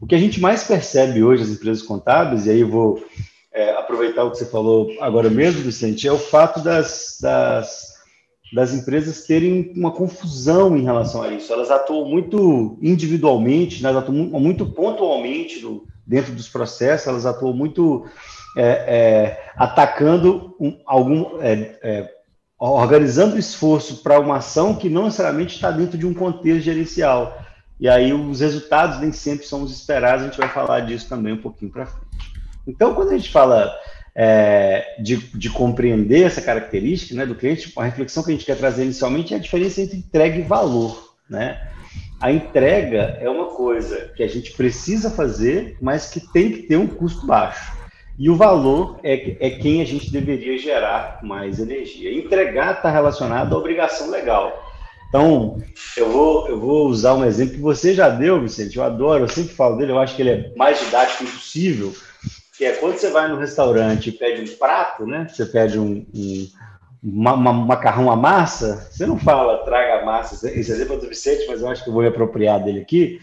[0.00, 3.02] O que a gente mais percebe hoje nas empresas contábeis, e aí eu vou
[3.50, 7.95] é, aproveitar o que você falou agora mesmo, Vicente, é o fato das, das
[8.52, 11.52] das empresas terem uma confusão em relação a isso.
[11.52, 13.88] Elas atuam muito individualmente, né?
[13.88, 18.06] elas atuam muito pontualmente no, dentro dos processos, elas atuam muito
[18.56, 21.40] é, é, atacando um, algum.
[21.40, 22.16] É, é
[22.58, 27.38] organizando esforço para uma ação que não necessariamente está dentro de um contexto gerencial.
[27.78, 31.34] E aí os resultados nem sempre são os esperados, a gente vai falar disso também
[31.34, 32.06] um pouquinho para frente.
[32.66, 33.70] Então, quando a gente fala
[34.16, 38.56] é, de, de, compreender essa característica né, do cliente, a reflexão que a gente quer
[38.56, 41.14] trazer inicialmente é a diferença entre entrega e valor.
[41.28, 41.60] Né?
[42.20, 46.76] a entrega é uma coisa que a gente precisa fazer, mas que tem que ter
[46.76, 47.76] um custo baixo.
[48.18, 52.14] E o valor é, é quem a gente deveria gerar mais energia.
[52.14, 54.64] Entregar está relacionado à obrigação legal.
[55.08, 55.58] Então,
[55.96, 58.76] eu vou, eu vou usar um exemplo que você já deu, Vicente.
[58.76, 61.94] Eu adoro, eu sempre falo dele, eu acho que ele é mais didático impossível.
[62.56, 65.26] Que é quando você vai no restaurante e pede um prato, né?
[65.28, 66.48] Você pede um, um
[67.02, 70.48] uma, uma, macarrão à massa, você não fala traga a massa.
[70.50, 73.20] Esse exemplo é do Vicente, mas eu acho que eu vou me apropriar dele aqui.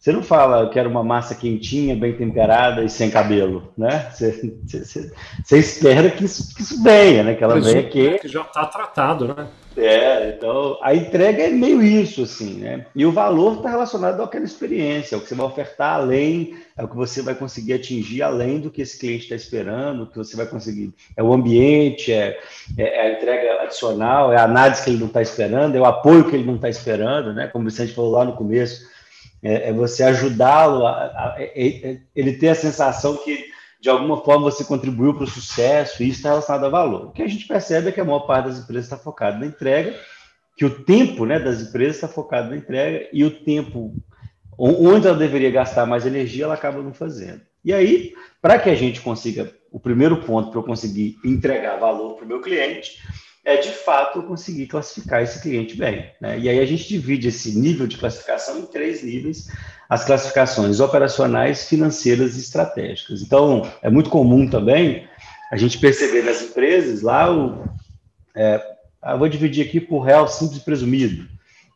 [0.00, 4.08] Você não fala, eu quero uma massa quentinha, bem temperada e sem cabelo, né?
[4.10, 5.12] Você, você,
[5.44, 7.34] você espera que isso, que isso venha, né?
[7.34, 8.18] Que ela venha que...
[8.18, 9.46] que já está tratado, né?
[9.76, 12.86] É, então a entrega é meio isso, assim, né?
[12.96, 16.82] E o valor está relacionado àquela experiência, é o que você vai ofertar além, é
[16.82, 20.16] o que você vai conseguir atingir além do que esse cliente está esperando, o que
[20.16, 20.94] você vai conseguir.
[21.14, 22.40] É o ambiente, é,
[22.78, 26.24] é, a entrega adicional, é a análise que ele não está esperando, é o apoio
[26.24, 27.48] que ele não está esperando, né?
[27.48, 28.88] Como o Vicente falou lá no começo
[29.42, 33.50] é, é você ajudá-lo a, a, é, ele ter a sensação que
[33.80, 37.06] de alguma forma você contribuiu para o sucesso, e isso está relacionado a valor.
[37.06, 39.46] O que a gente percebe é que a maior parte das empresas está focada na
[39.46, 39.98] entrega,
[40.54, 43.94] que o tempo né, das empresas está focado na entrega, e o tempo
[44.58, 47.40] onde ela deveria gastar mais energia, ela acaba não fazendo.
[47.64, 52.16] E aí, para que a gente consiga, o primeiro ponto para eu conseguir entregar valor
[52.16, 52.98] para o meu cliente,
[53.44, 56.10] é de fato conseguir classificar esse cliente bem.
[56.20, 56.38] Né?
[56.38, 59.48] E aí a gente divide esse nível de classificação em três níveis:
[59.88, 63.22] as classificações operacionais, financeiras e estratégicas.
[63.22, 65.08] Então, é muito comum também
[65.50, 67.64] a gente perceber nas empresas lá o.
[68.34, 68.62] É,
[69.04, 71.26] eu vou dividir aqui por real simples e presumido,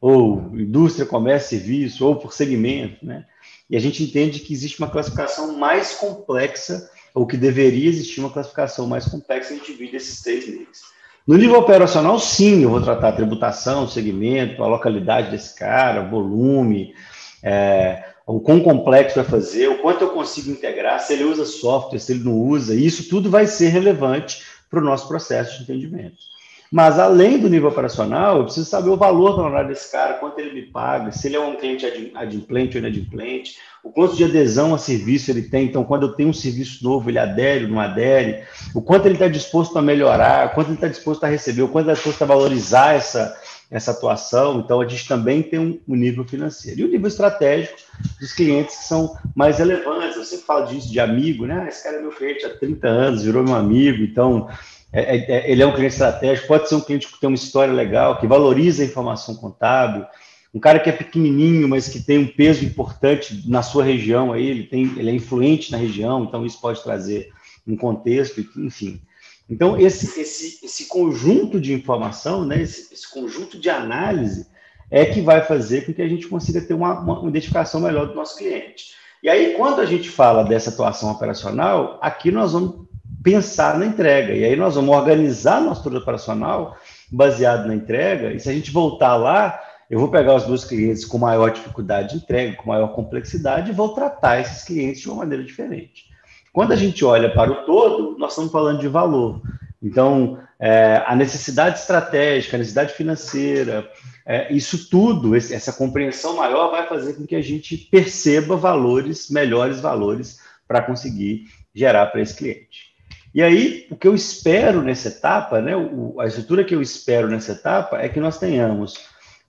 [0.01, 3.25] ou indústria, comércio, serviço, ou por segmento, né?
[3.69, 8.31] E a gente entende que existe uma classificação mais complexa, ou que deveria existir uma
[8.31, 10.94] classificação mais complexa, a gente divide esses três níveis.
[11.27, 16.95] No nível operacional, sim, eu vou tratar a tributação, segmento, a localidade desse cara, volume,
[17.43, 21.99] é, o quão complexo vai fazer, o quanto eu consigo integrar, se ele usa software,
[21.99, 26.34] se ele não usa, isso tudo vai ser relevante para o nosso processo de entendimento.
[26.75, 30.41] Mas, além do nível operacional, eu preciso saber o valor do honorário desse cara, quanto
[30.41, 34.75] ele me paga, se ele é um cliente adimplente ou inadimplente, o quanto de adesão
[34.75, 35.67] a serviço ele tem.
[35.67, 38.43] Então, quando eu tenho um serviço novo, ele adere ou não adere,
[38.75, 41.69] o quanto ele está disposto a melhorar, o quanto ele está disposto a receber, o
[41.69, 44.59] quanto ele está disposto a valorizar essa, essa atuação.
[44.59, 46.81] Então, a gente também tem um, um nível financeiro.
[46.81, 47.79] E o nível estratégico
[48.19, 50.17] dos clientes que são mais relevantes.
[50.17, 51.63] Eu sempre falo disso de amigo, né?
[51.67, 54.49] Ah, esse cara é meu cliente há 30 anos, virou meu amigo, então.
[54.95, 57.35] É, é, é, ele é um cliente estratégico, pode ser um cliente que tem uma
[57.35, 60.07] história legal, que valoriza a informação contábil,
[60.55, 64.47] um cara que é pequenininho, mas que tem um peso importante na sua região, aí
[64.47, 67.33] ele, tem, ele é influente na região, então isso pode trazer
[67.67, 69.03] um contexto, enfim.
[69.51, 74.47] Então, esse, esse, esse conjunto de informação, né, esse, esse conjunto de análise,
[74.93, 78.15] é que vai fazer com que a gente consiga ter uma, uma identificação melhor do
[78.15, 78.95] nosso cliente.
[79.25, 82.85] E aí, quando a gente fala dessa atuação operacional, aqui nós vamos
[83.25, 84.35] pensar na entrega.
[84.35, 86.77] E aí nós vamos organizar nosso produto operacional
[87.11, 88.33] baseado na entrega.
[88.33, 89.59] E se a gente voltar lá,
[89.91, 93.75] eu vou pegar os meus clientes com maior dificuldade de entrega, com maior complexidade, e
[93.75, 96.05] vou tratar esses clientes de uma maneira diferente.
[96.53, 99.41] Quando a gente olha para o todo, nós estamos falando de valor.
[99.83, 103.89] Então, é, a necessidade estratégica, a necessidade financeira,
[104.27, 109.31] é, isso tudo, esse, essa compreensão maior vai fazer com que a gente perceba valores,
[109.31, 112.94] melhores valores, para conseguir gerar para esse cliente.
[113.35, 117.29] E aí, o que eu espero nessa etapa, né, o, a estrutura que eu espero
[117.29, 118.95] nessa etapa é que nós tenhamos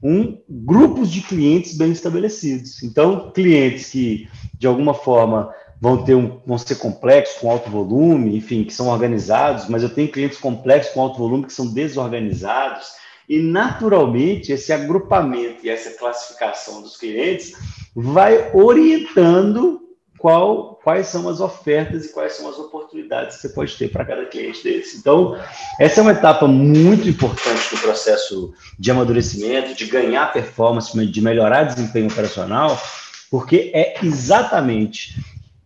[0.02, 2.82] um grupos de clientes bem estabelecidos.
[2.82, 8.36] Então, clientes que, de alguma forma, vão ter um, vão ser complexos, com alto volume,
[8.36, 12.88] enfim, que são organizados, mas eu tenho clientes complexos com alto volume que são desorganizados,
[13.30, 17.54] e naturalmente esse agrupamento e essa classificação dos clientes
[17.96, 19.85] vai orientando
[20.18, 24.06] qual, quais são as ofertas e quais são as oportunidades que você pode ter para
[24.06, 24.98] cada cliente desse.
[24.98, 25.38] Então,
[25.80, 31.64] essa é uma etapa muito importante do processo de amadurecimento, de ganhar performance, de melhorar
[31.64, 32.82] desempenho operacional,
[33.30, 35.16] porque é exatamente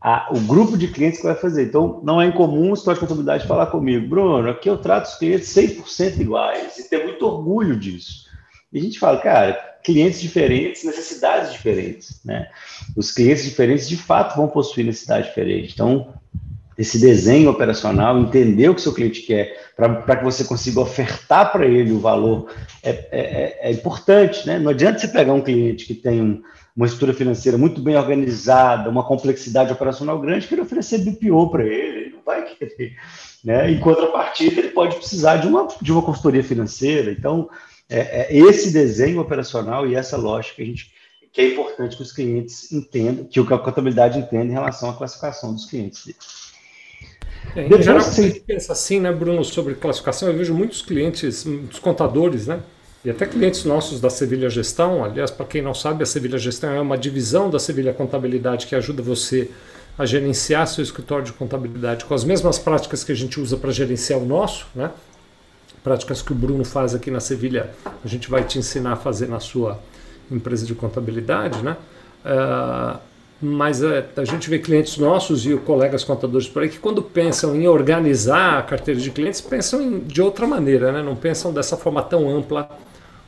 [0.02, 1.66] a, o grupo de clientes que vai fazer.
[1.66, 5.16] Então, não é incomum o história de contabilidade falar comigo, Bruno, aqui eu trato os
[5.16, 8.28] clientes 100% iguais, e ter muito orgulho disso.
[8.72, 12.50] E a gente fala, cara, clientes diferentes, necessidades diferentes, né?
[12.96, 15.74] Os clientes diferentes, de fato, vão possuir necessidade diferente.
[15.74, 16.14] Então,
[16.78, 21.66] esse desenho operacional, entender o que seu cliente quer, para que você consiga ofertar para
[21.66, 22.50] ele o valor,
[22.82, 24.58] é, é, é, é, importante, né?
[24.58, 26.42] Não adianta você pegar um cliente que tem um,
[26.76, 31.98] uma estrutura financeira muito bem organizada, uma complexidade operacional grande, querer oferecer BPO para ele,
[31.98, 32.96] ele não vai querer.
[33.44, 33.72] Né?
[33.72, 37.12] Em contrapartida, ele pode precisar de uma, de uma consultoria financeira.
[37.12, 37.50] Então,
[37.90, 41.00] é, é esse desenho operacional e essa lógica que a gente
[41.32, 45.54] que é importante que os clientes entendam, que a contabilidade entenda em relação à classificação
[45.54, 46.16] dos clientes.
[47.56, 51.80] É, Depois, geral, gente pensa assim, né, Bruno, sobre classificação, eu vejo muitos clientes, muitos
[51.80, 52.62] contadores, né,
[53.04, 56.72] e até clientes nossos da Sevilha Gestão, aliás, para quem não sabe, a Sevilha Gestão
[56.74, 59.50] é uma divisão da Sevilha Contabilidade que ajuda você
[59.98, 63.72] a gerenciar seu escritório de contabilidade com as mesmas práticas que a gente usa para
[63.72, 64.92] gerenciar o nosso, né?
[65.84, 67.70] Práticas que o Bruno faz aqui na Sevilha,
[68.04, 69.80] a gente vai te ensinar a fazer na sua
[70.32, 71.78] empresa de contabilidade, né?
[72.26, 73.00] Uh,
[73.42, 77.56] mas uh, a gente vê clientes nossos e colegas contadores por aí que quando pensam
[77.56, 81.02] em organizar a carteira de clientes, pensam em, de outra maneira, né?
[81.02, 82.70] Não pensam dessa forma tão ampla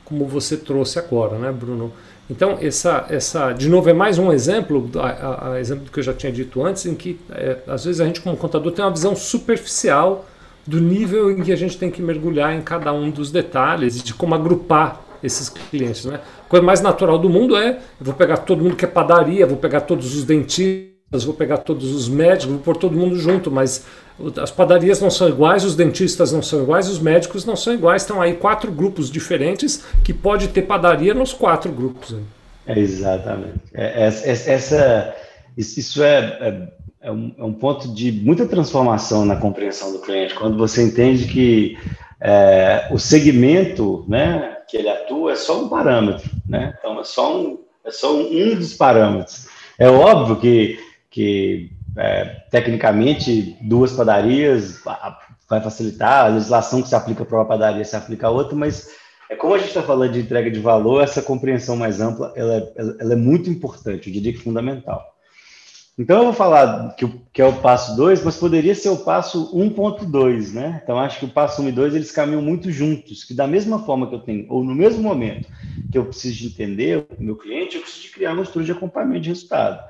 [0.04, 1.92] como você trouxe agora, né, Bruno?
[2.30, 6.04] Então, essa, essa, de novo, é mais um exemplo, a, a exemplo do que eu
[6.04, 8.90] já tinha dito antes, em que é, às vezes a gente, como contador, tem uma
[8.90, 10.26] visão superficial
[10.66, 14.04] do nível em que a gente tem que mergulhar em cada um dos detalhes e
[14.04, 16.04] de como agrupar esses clientes.
[16.04, 16.20] Né?
[16.44, 19.56] A coisa mais natural do mundo é: vou pegar todo mundo que é padaria, vou
[19.56, 23.84] pegar todos os dentistas, vou pegar todos os médicos, vou pôr todo mundo junto, mas
[24.40, 28.02] as padarias não são iguais, os dentistas não são iguais, os médicos não são iguais.
[28.02, 32.14] Estão aí quatro grupos diferentes que pode ter padaria nos quatro grupos.
[32.66, 33.60] É, exatamente.
[33.74, 35.14] É, é, essa,
[35.56, 36.68] isso é, é,
[37.02, 40.34] é, um, é, um, ponto de muita transformação na compreensão do cliente.
[40.34, 41.76] Quando você entende que
[42.20, 46.30] é, o segmento né, que ele atua é só um parâmetro.
[46.48, 46.74] Né?
[46.78, 49.48] Então, é só um, é só um dos parâmetros.
[49.78, 50.78] É óbvio que,
[51.10, 54.80] que é, tecnicamente, duas padarias
[55.48, 58.88] vai facilitar, a legislação que se aplica para uma padaria se aplica a outra, mas
[59.28, 62.54] é como a gente está falando de entrega de valor, essa compreensão mais ampla ela
[62.54, 65.11] é, ela é muito importante, eu diria que fundamental.
[66.02, 69.56] Então, eu vou falar que, que é o passo 2, mas poderia ser o passo
[69.56, 70.80] 1.2, né?
[70.82, 73.46] Então, acho que o passo 1 um e 2 eles caminham muito juntos, que da
[73.46, 75.48] mesma forma que eu tenho, ou no mesmo momento
[75.92, 78.72] que eu preciso de entender o meu cliente, eu preciso de criar uma estrutura de
[78.72, 79.80] acompanhamento de resultado.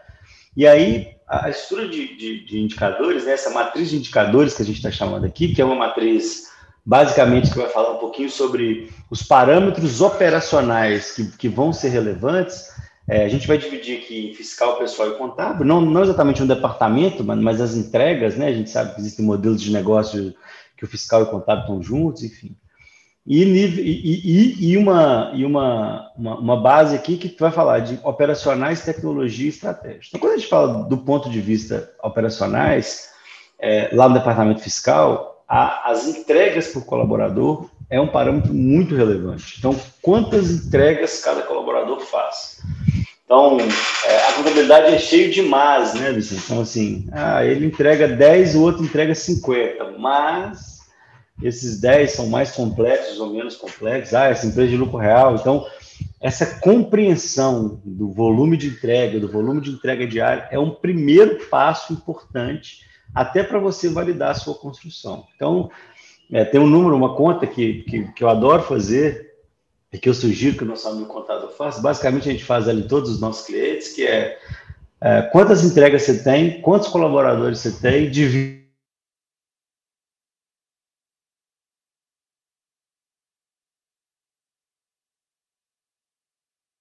[0.54, 4.66] E aí, a estrutura de, de, de indicadores, né, essa matriz de indicadores que a
[4.66, 6.52] gente está chamando aqui, que é uma matriz
[6.84, 12.71] basicamente que vai falar um pouquinho sobre os parâmetros operacionais que, que vão ser relevantes.
[13.08, 17.24] É, a gente vai dividir aqui fiscal, pessoal e contábil, não, não exatamente um departamento,
[17.24, 18.46] mas, mas as entregas, né?
[18.46, 20.34] A gente sabe que existem modelos de negócio
[20.76, 22.56] que o fiscal e o contábil estão juntos, enfim.
[23.24, 28.84] E, e, e, uma, e uma, uma, uma, base aqui que vai falar de operacionais,
[28.84, 30.08] tecnologia e estratégia.
[30.08, 33.10] Então, quando a gente fala do ponto de vista operacionais,
[33.60, 39.56] é, lá no departamento fiscal, a, as entregas por colaborador é um parâmetro muito relevante.
[39.58, 42.60] Então, quantas entregas cada colaborador faz?
[43.32, 46.42] Então, é, a contabilidade é cheio de né, Vicente?
[46.44, 50.80] Então, assim, ah, ele entrega 10, o outro entrega 50, mas
[51.42, 55.36] esses 10 são mais complexos ou menos complexos, ah, essa empresa de lucro real.
[55.36, 55.64] Então,
[56.20, 61.94] essa compreensão do volume de entrega, do volume de entrega diária, é um primeiro passo
[61.94, 62.80] importante
[63.14, 65.24] até para você validar a sua construção.
[65.34, 65.70] Então,
[66.30, 69.31] é, tem um número, uma conta que, que, que eu adoro fazer,
[69.92, 71.82] e que eu sugiro que o nosso amigo contador faça.
[71.82, 74.38] Basicamente, a gente faz ali todos os nossos clientes, que é,
[75.00, 78.62] é quantas entregas você tem, quantos colaboradores você tem, divide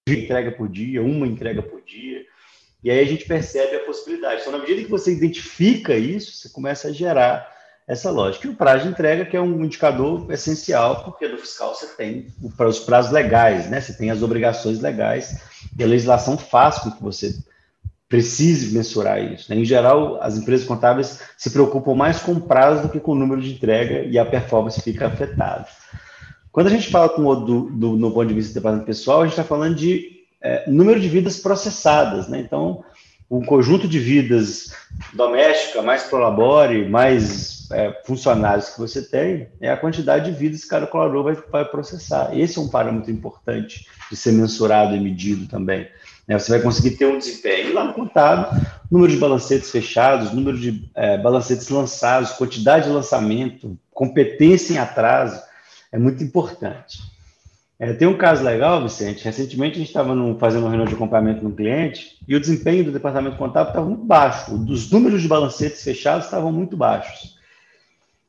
[0.08, 2.26] entrega por dia, uma entrega por dia.
[2.84, 4.41] E aí a gente percebe a possibilidade.
[4.41, 7.61] Então, na medida que você identifica isso, você começa a gerar
[7.92, 8.48] essa lógica.
[8.48, 12.28] E o prazo de entrega, que é um indicador essencial, porque no fiscal você tem
[12.58, 13.82] os prazos legais, né?
[13.82, 15.42] Você tem as obrigações legais
[15.78, 17.36] e a legislação faz com que você
[18.08, 19.50] precise mensurar isso.
[19.50, 19.60] Né?
[19.60, 23.16] Em geral, as empresas contábeis se preocupam mais com o prazo do que com o
[23.16, 25.68] número de entrega e a performance fica afetada.
[26.50, 29.22] Quando a gente fala com o do, do, no ponto de vista do departamento pessoal,
[29.22, 32.40] a gente está falando de é, número de vidas processadas, né?
[32.40, 32.84] Então,
[33.30, 34.74] um conjunto de vidas
[35.14, 40.70] doméstica, mais prolabore, mais é, funcionários que você tem, é a quantidade de vidas que
[40.70, 42.38] cada colaborador vai, vai, processar.
[42.38, 45.88] Esse é um parâmetro importante de ser mensurado e medido também.
[46.28, 46.38] Né?
[46.38, 47.70] Você vai conseguir ter um desempenho.
[47.70, 52.91] E lá no contábil, número de balancetes fechados, número de é, balancetes lançados, quantidade de
[52.91, 55.41] lançamento, competência em atraso,
[55.91, 57.00] é muito importante.
[57.82, 59.26] É, tem um caso legal, Vicente.
[59.26, 62.91] Recentemente a gente estava fazendo uma reunião de acompanhamento no cliente e o desempenho do
[62.91, 64.54] departamento contábil estava muito baixo.
[64.54, 67.41] Os números de balancetes fechados estavam muito baixos.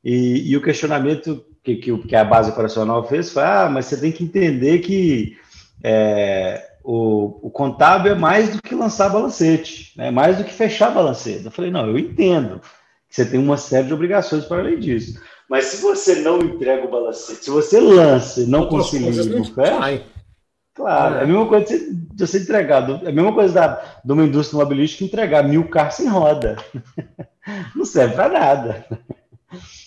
[0.05, 3.97] E, e o questionamento que, que, que, a base operacional fez foi: ah, mas você
[3.97, 5.37] tem que entender que
[5.83, 10.11] é, o, o, contábil é mais do que lançar balancete, é né?
[10.11, 11.45] mais do que fechar balancete.
[11.45, 12.61] Eu falei: não, eu entendo
[13.09, 15.21] que você tem uma série de obrigações para além disso.
[15.49, 20.05] Mas se você não entrega o balancete, se você lança e não conseguir no fecha,
[20.75, 24.25] claro, é a mesma coisa de você entregar, é a mesma coisa da, de uma
[24.25, 26.57] indústria automobilística entregar mil carros sem roda.
[27.75, 28.87] Não serve para nada.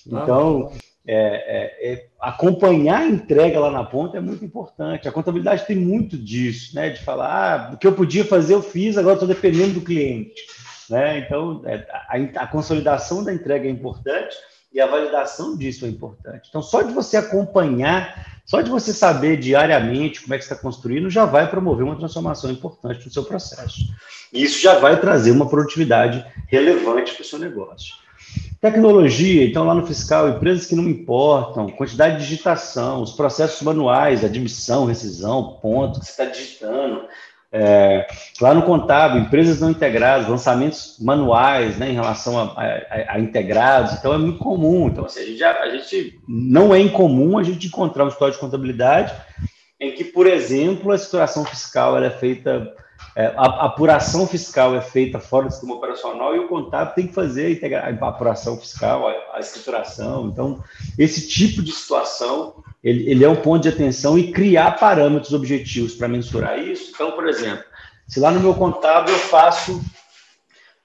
[0.05, 0.71] Então,
[1.07, 5.07] é, é, é, acompanhar a entrega lá na ponta é muito importante.
[5.07, 6.89] A contabilidade tem muito disso, né?
[6.89, 10.41] De falar, ah, o que eu podia fazer eu fiz, agora estou dependendo do cliente.
[10.89, 11.19] Né?
[11.19, 14.35] Então, é, a, a, consolidação da entrega é importante
[14.73, 16.47] e a validação disso é importante.
[16.49, 21.09] Então, só de você acompanhar, só de você saber diariamente como é que está construindo,
[21.09, 23.81] já vai promover uma transformação importante no seu processo.
[24.31, 28.04] E isso já vai trazer uma produtividade relevante para o seu negócio.
[28.61, 34.23] Tecnologia, então, lá no fiscal, empresas que não importam, quantidade de digitação, os processos manuais,
[34.23, 37.05] admissão, rescisão, ponto que você está digitando,
[37.57, 38.05] é,
[38.41, 43.93] lá no contábil, empresas não integradas, lançamentos manuais né, em relação a, a, a, integrados,
[43.93, 44.87] então é muito comum.
[44.87, 48.33] Então, assim, a, gente já, a gente não é incomum a gente encontrar um história
[48.33, 49.13] de contabilidade
[49.79, 52.73] em que, por exemplo, a situação fiscal é feita,
[53.15, 57.13] é, a apuração fiscal é feita fora do sistema operacional e o contábil tem que
[57.13, 60.27] fazer a, a apuração fiscal, a, a escrituração.
[60.27, 60.61] Então,
[60.97, 65.95] esse tipo de situação ele, ele é um ponto de atenção e criar parâmetros objetivos
[65.95, 66.91] para mensurar isso.
[66.93, 67.63] Então, por exemplo,
[68.07, 69.81] se lá no meu contábil eu faço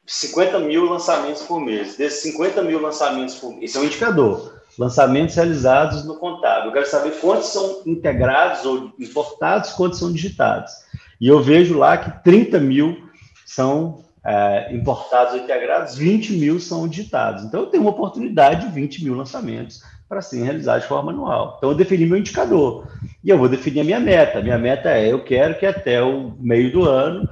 [0.06, 4.62] 50 mil lançamentos por mês, desses 50 mil lançamentos por mês, isso é um indicador,
[4.78, 6.70] lançamentos realizados no contábil.
[6.70, 10.72] Eu quero saber quantos são integrados ou importados, quantos são digitados.
[11.20, 12.96] E eu vejo lá que 30 mil
[13.44, 17.44] são é, importados ou integrados, 20 mil são digitados.
[17.44, 21.54] Então, eu tenho uma oportunidade de 20 mil lançamentos para serem realizados de forma anual.
[21.56, 22.88] Então, eu defini meu indicador
[23.22, 24.42] e eu vou definir a minha meta.
[24.42, 27.28] Minha meta é: eu quero que até o meio do ano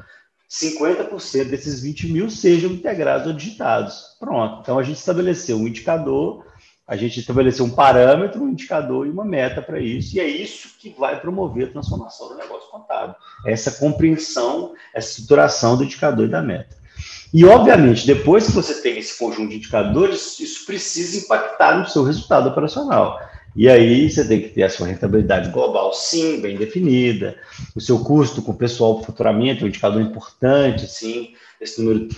[0.50, 4.16] 50% desses 20 mil sejam integrados ou digitados.
[4.18, 4.60] Pronto.
[4.62, 6.44] Então, a gente estabeleceu um indicador,
[6.88, 10.70] a gente estabeleceu um parâmetro, um indicador e uma meta para isso, e é isso
[10.80, 13.14] que vai promover a transformação do negócio contábil.
[13.44, 16.78] Essa compreensão, essa estruturação do indicador e da meta.
[17.32, 22.02] E, obviamente, depois que você tem esse conjunto de indicadores, isso precisa impactar no seu
[22.02, 23.20] resultado operacional.
[23.54, 27.36] E aí você tem que ter a sua rentabilidade global, sim, bem definida,
[27.74, 32.08] o seu custo com o pessoal para faturamento, é um indicador importante, sim, esse número.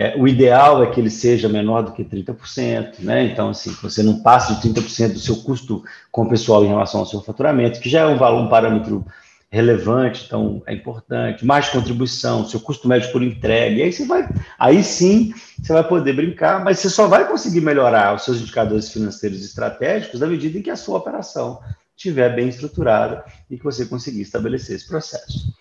[0.00, 3.22] É, o ideal é que ele seja menor do que 30%, né?
[3.24, 7.00] Então, assim, você não passe de 30% do seu custo com o pessoal em relação
[7.00, 9.04] ao seu faturamento, que já é um valor, um parâmetro
[9.50, 14.26] relevante, então é importante, mais contribuição, seu custo médio por entrega, aí você vai,
[14.58, 18.90] aí sim você vai poder brincar, mas você só vai conseguir melhorar os seus indicadores
[18.90, 21.60] financeiros estratégicos na medida em que a sua operação
[21.94, 25.52] estiver bem estruturada e que você conseguir estabelecer esse processo.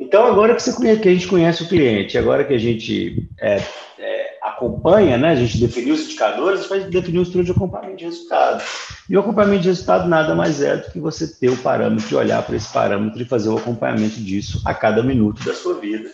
[0.00, 3.60] Então, agora que, conhece, que a gente conhece o cliente, agora que a gente é,
[4.58, 5.30] acompanha, né?
[5.30, 8.62] A gente definiu os indicadores, a gente vai definir o estudo de acompanhamento de resultado.
[9.08, 12.16] E o acompanhamento de resultado nada mais é do que você ter o parâmetro de
[12.16, 16.10] olhar para esse parâmetro e fazer o acompanhamento disso a cada minuto da sua vida.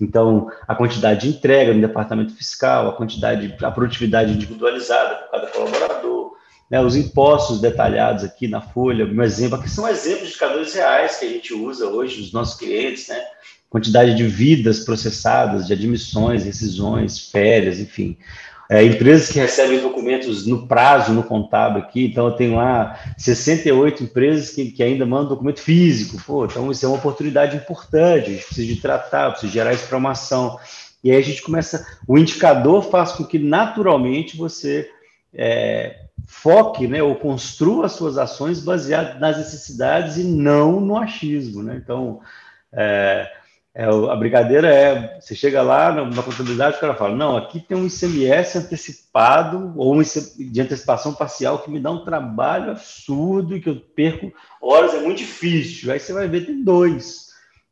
[0.00, 5.46] Então, a quantidade de entrega no departamento fiscal, a quantidade, a produtividade individualizada por cada
[5.46, 6.35] colaborador,
[6.70, 11.16] né, os impostos detalhados aqui na folha, um exemplo, aqui são exemplos de indicadores reais
[11.16, 13.22] que a gente usa hoje nos nossos clientes, né?
[13.68, 18.16] quantidade de vidas processadas, de admissões, rescisões, férias, enfim.
[18.68, 24.02] É, empresas que recebem documentos no prazo, no contábil aqui, então eu tenho lá 68
[24.02, 28.32] empresas que, que ainda mandam documento físico, pô, então isso é uma oportunidade importante, a
[28.32, 30.58] gente precisa de tratar, precisa gerar isso para uma ação.
[31.04, 34.90] E aí a gente começa, o indicador faz com que naturalmente você
[35.32, 41.62] é, foque, né, ou construa as suas ações baseadas nas necessidades e não no achismo,
[41.62, 41.80] né?
[41.82, 42.20] Então,
[42.72, 43.30] é,
[43.78, 47.60] é, a brigadeira é, você chega lá na, na, contabilidade, o cara fala, não, aqui
[47.60, 53.54] tem um ICMS antecipado ou um de antecipação parcial que me dá um trabalho absurdo
[53.54, 55.92] e que eu perco horas, é muito difícil.
[55.92, 57.26] Aí você vai ver, tem dois.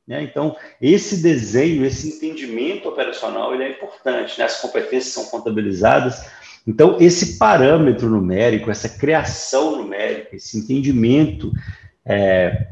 [0.06, 0.22] Né?
[0.22, 4.38] Então, esse desenho, esse entendimento operacional, ele é importante.
[4.38, 4.44] Né?
[4.44, 6.26] As competências são contabilizadas.
[6.66, 11.52] Então, esse parâmetro numérico, essa criação numérica, esse entendimento
[12.04, 12.68] é,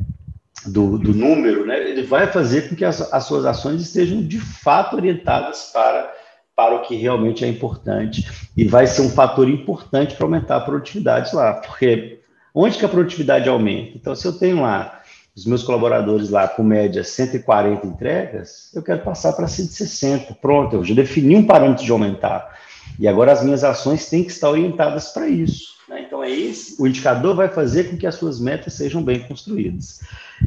[0.66, 4.38] do, do número, né, ele vai fazer com que as, as suas ações estejam de
[4.38, 6.10] fato orientadas para,
[6.56, 8.26] para o que realmente é importante
[8.56, 12.20] e vai ser um fator importante para aumentar a produtividade lá, porque
[12.54, 13.92] onde que a produtividade aumenta?
[13.96, 15.00] Então, se eu tenho lá
[15.34, 20.34] os meus colaboradores lá com média 140 entregas, eu quero passar para 160.
[20.34, 22.58] Pronto, eu já defini um parâmetro de aumentar.
[22.98, 25.72] E agora as minhas ações têm que estar orientadas para isso.
[25.88, 26.04] Né?
[26.06, 30.00] Então, é esse, o indicador vai fazer com que as suas metas sejam bem construídas.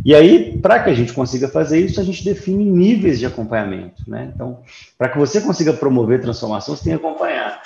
[0.03, 4.03] E aí, para que a gente consiga fazer isso, a gente define níveis de acompanhamento.
[4.07, 4.31] Né?
[4.33, 4.59] Então,
[4.97, 7.61] para que você consiga promover transformação, você tem que acompanhar.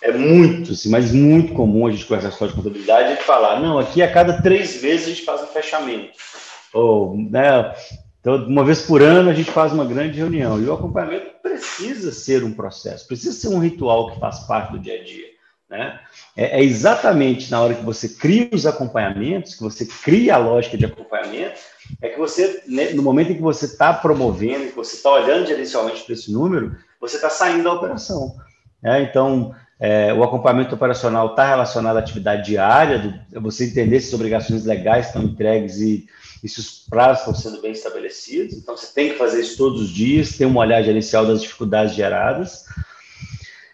[0.00, 3.78] É muito, assim, mas muito comum a gente conversar a de contabilidade e falar, não,
[3.78, 6.12] aqui a cada três meses a gente faz um fechamento.
[6.74, 7.72] Ou, né,
[8.24, 10.58] Então, uma vez por ano, a gente faz uma grande reunião.
[10.58, 14.78] E o acompanhamento precisa ser um processo, precisa ser um ritual que faz parte do
[14.78, 15.26] dia a dia.
[15.68, 16.00] Né?
[16.34, 20.78] É, é, exatamente na hora que você cria os acompanhamentos, que você cria a lógica
[20.78, 21.60] de acompanhamento,
[22.00, 25.46] é que você, né, no momento em que você está promovendo, que você está olhando
[25.46, 28.36] gerencialmente para esse número, você está saindo da operação.
[28.82, 29.02] Né?
[29.02, 29.54] Então,
[29.84, 34.64] é, o acompanhamento operacional está relacionado à atividade diária, do, você entender se as obrigações
[34.64, 36.06] legais estão entregues e
[36.44, 38.54] e se os prazos estão sendo bem estabelecidos.
[38.58, 41.94] Então, você tem que fazer isso todos os dias, ter uma olhada gerencial das dificuldades
[41.94, 42.66] geradas.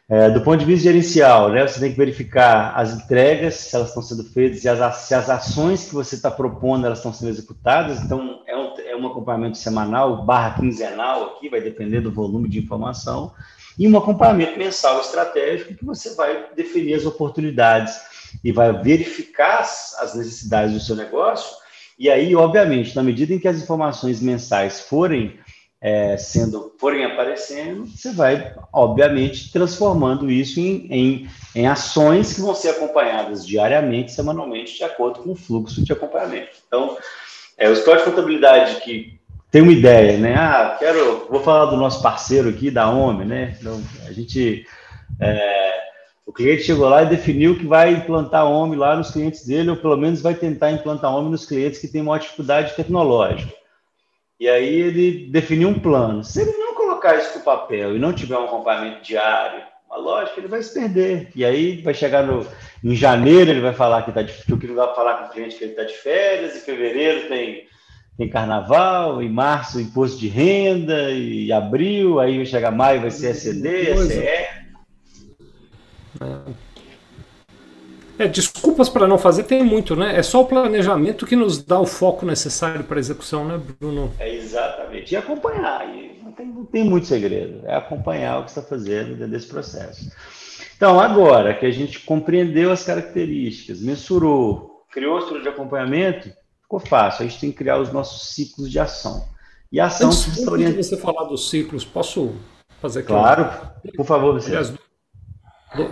[0.09, 3.89] É, do ponto de vista gerencial, né, você tem que verificar as entregas, se elas
[3.89, 7.31] estão sendo feitas, e as, se as ações que você está propondo elas estão sendo
[7.31, 8.01] executadas.
[8.03, 12.61] Então, é um, é um acompanhamento semanal, barra quinzenal aqui, vai depender do volume de
[12.61, 13.33] informação.
[13.81, 17.99] E um acompanhamento mensal estratégico, que você vai definir as oportunidades
[18.45, 21.61] e vai verificar as necessidades do seu negócio
[22.01, 25.39] e aí, obviamente, na medida em que as informações mensais forem
[25.79, 32.55] é, sendo, forem aparecendo, você vai, obviamente, transformando isso em, em, em, ações que vão
[32.55, 36.57] ser acompanhadas diariamente, semanalmente, de acordo com o fluxo de acompanhamento.
[36.67, 36.97] Então,
[37.59, 39.20] é, o escritório de contabilidade que
[39.51, 40.35] tem uma ideia, né?
[40.35, 43.57] Ah, quero, vou falar do nosso parceiro aqui, da OME, né?
[43.61, 44.67] Então, a gente
[45.21, 45.81] é,
[46.31, 49.77] o cliente chegou lá e definiu que vai implantar OMI lá nos clientes dele, ou
[49.77, 53.53] pelo menos vai tentar implantar OMI nos clientes que têm maior dificuldade tecnológica.
[54.39, 56.23] E aí ele definiu um plano.
[56.23, 60.39] Se ele não colocar isso no papel e não tiver um acompanhamento diário, uma lógica,
[60.39, 61.33] ele vai se perder.
[61.35, 62.47] E aí vai chegar no,
[62.85, 65.65] em janeiro, ele vai falar que de que ele vai falar com o cliente que
[65.65, 67.67] ele está de férias, em fevereiro tem,
[68.21, 73.31] tem carnaval, em março imposto de renda, e abril, aí vai chegar maio, vai ser
[73.31, 74.61] SCD, SCE.
[78.19, 80.19] É, desculpas para não fazer tem muito, né?
[80.19, 84.13] É só o planejamento que nos dá o foco necessário para a execução, né, Bruno?
[84.19, 85.15] É exatamente.
[85.15, 85.89] E acompanhar.
[85.89, 87.63] E não, tem, não tem muito segredo.
[87.65, 90.13] É acompanhar o que está fazendo dentro desse processo.
[90.77, 96.31] Então, agora que a gente compreendeu as características, mensurou, criou a estrutura de acompanhamento,
[96.71, 97.25] ficou fácil.
[97.25, 99.27] A gente tem que criar os nossos ciclos de ação.
[99.73, 100.83] E a ação Antes, se orienta...
[100.83, 102.33] você falar dos ciclos, posso
[102.81, 103.45] fazer claro?
[103.45, 104.51] Claro, por favor, você.
[104.51, 104.73] Aliás,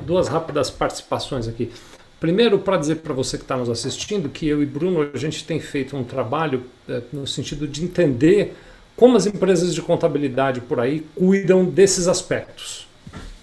[0.04, 1.72] duas rápidas participações aqui.
[2.20, 5.44] Primeiro, para dizer para você que está nos assistindo que eu e Bruno a gente
[5.44, 8.56] tem feito um trabalho é, no sentido de entender
[8.96, 12.88] como as empresas de contabilidade por aí cuidam desses aspectos.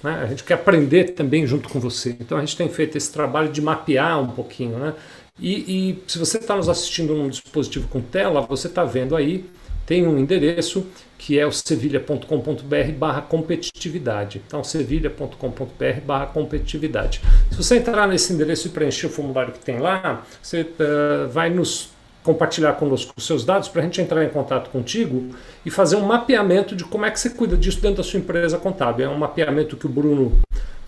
[0.03, 0.19] Né?
[0.21, 2.17] A gente quer aprender também junto com você.
[2.19, 4.77] Então a gente tem feito esse trabalho de mapear um pouquinho.
[4.77, 4.93] Né?
[5.39, 5.53] E,
[5.89, 9.45] e se você está nos assistindo num dispositivo com tela, você está vendo aí,
[9.86, 14.41] tem um endereço que é o sevilha.com.br barra competitividade.
[14.45, 17.21] Então, sevilha.com.br barra competitividade.
[17.51, 21.49] Se você entrar nesse endereço e preencher o formulário que tem lá, você uh, vai
[21.49, 21.89] nos
[22.23, 26.05] compartilhar conosco os seus dados para a gente entrar em contato contigo e fazer um
[26.05, 29.05] mapeamento de como é que você cuida disso dentro da sua empresa contábil.
[29.05, 30.39] É um mapeamento que o Bruno,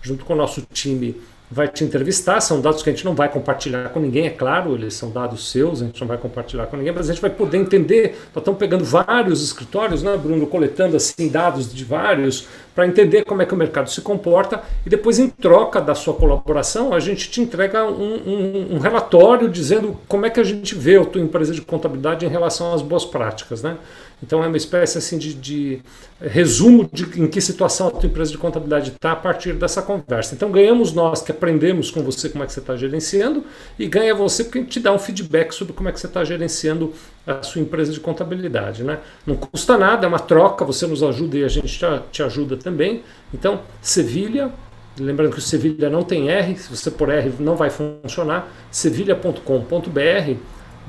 [0.02, 1.14] junto com o nosso time,
[1.50, 2.40] vai te entrevistar.
[2.40, 5.50] São dados que a gente não vai compartilhar com ninguém, é claro, eles são dados
[5.50, 8.18] seus, a gente não vai compartilhar com ninguém, mas a gente vai poder entender.
[8.34, 13.42] Nós estamos pegando vários escritórios, né, Bruno, coletando assim dados de vários para entender como
[13.42, 17.28] é que o mercado se comporta e depois, em troca da sua colaboração, a gente
[17.28, 21.20] te entrega um, um, um relatório dizendo como é que a gente vê a tua
[21.20, 23.76] empresa de contabilidade em relação às boas práticas, né?
[24.22, 25.82] Então é uma espécie assim de, de
[26.20, 30.34] resumo de em que situação a tua empresa de contabilidade está a partir dessa conversa.
[30.34, 33.44] Então ganhamos nós que aprendemos com você como é que você está gerenciando
[33.78, 36.92] e ganha você porque te dá um feedback sobre como é que você está gerenciando
[37.26, 38.82] a sua empresa de contabilidade.
[38.82, 38.98] Né?
[39.24, 42.56] Não custa nada, é uma troca, você nos ajuda e a gente te, te ajuda
[42.56, 43.02] também.
[43.32, 44.50] Então, Sevilha,
[44.98, 50.34] lembrando que o Sevilha não tem R, se você por R não vai funcionar, sevilha.com.br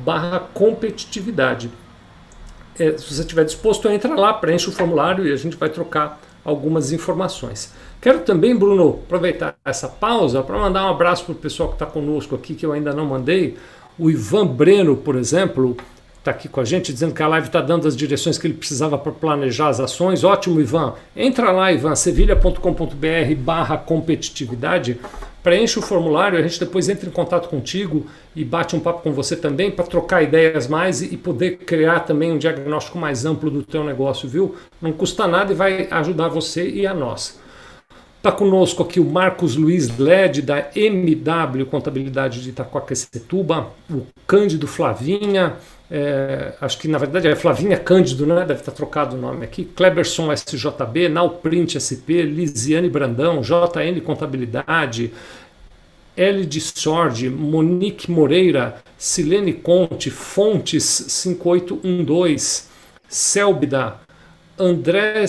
[0.04, 1.70] barra competitividade
[2.80, 6.20] é, se você estiver disposto, entra lá, preenche o formulário e a gente vai trocar
[6.44, 7.74] algumas informações.
[8.02, 11.86] Quero também, Bruno, aproveitar essa pausa para mandar um abraço para o pessoal que está
[11.86, 13.58] conosco aqui, que eu ainda não mandei.
[13.98, 15.76] O Ivan Breno, por exemplo,
[16.18, 18.54] está aqui com a gente, dizendo que a live está dando as direções que ele
[18.54, 20.24] precisava para planejar as ações.
[20.24, 20.94] Ótimo, Ivan.
[21.16, 24.98] Entra lá, Ivan, sevilha.com.br barra competitividade
[25.44, 29.12] preenche o formulário, a gente depois entra em contato contigo e bate um papo com
[29.12, 33.64] você também para trocar ideias mais e poder criar também um diagnóstico mais amplo do
[33.64, 34.56] teu negócio, viu?
[34.82, 37.40] Não custa nada e vai ajudar você e a nós.
[38.20, 45.56] Está conosco aqui o Marcos Luiz Led, da MW Contabilidade de Itacoaquecetuba, o Cândido Flavinha,
[45.90, 48.42] é, acho que na verdade é Flavinha Cândido, né?
[48.42, 55.14] deve estar trocado o nome aqui, Kleberson SJB, Nalprint SP, Lisiane Brandão, JN Contabilidade,
[56.18, 62.64] L de Sordi, Monique Moreira, Silene Conte, Fontes 5812,
[63.08, 63.96] Selbida,
[64.60, 65.24] André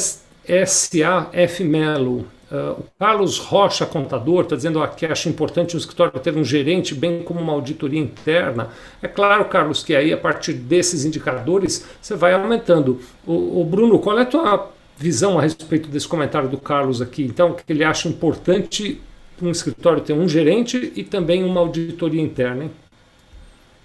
[0.44, 1.62] S.A.F.
[1.62, 6.42] Melo, Uh, o Carlos Rocha, contador, está dizendo que acha importante o escritório ter um
[6.42, 8.70] gerente, bem como uma auditoria interna.
[9.00, 13.00] É claro, Carlos, que aí a partir desses indicadores você vai aumentando.
[13.24, 17.22] O, o Bruno, qual é a tua visão a respeito desse comentário do Carlos aqui?
[17.22, 19.00] Então, que ele acha importante
[19.40, 22.70] um escritório ter um gerente e também uma auditoria interna, hein?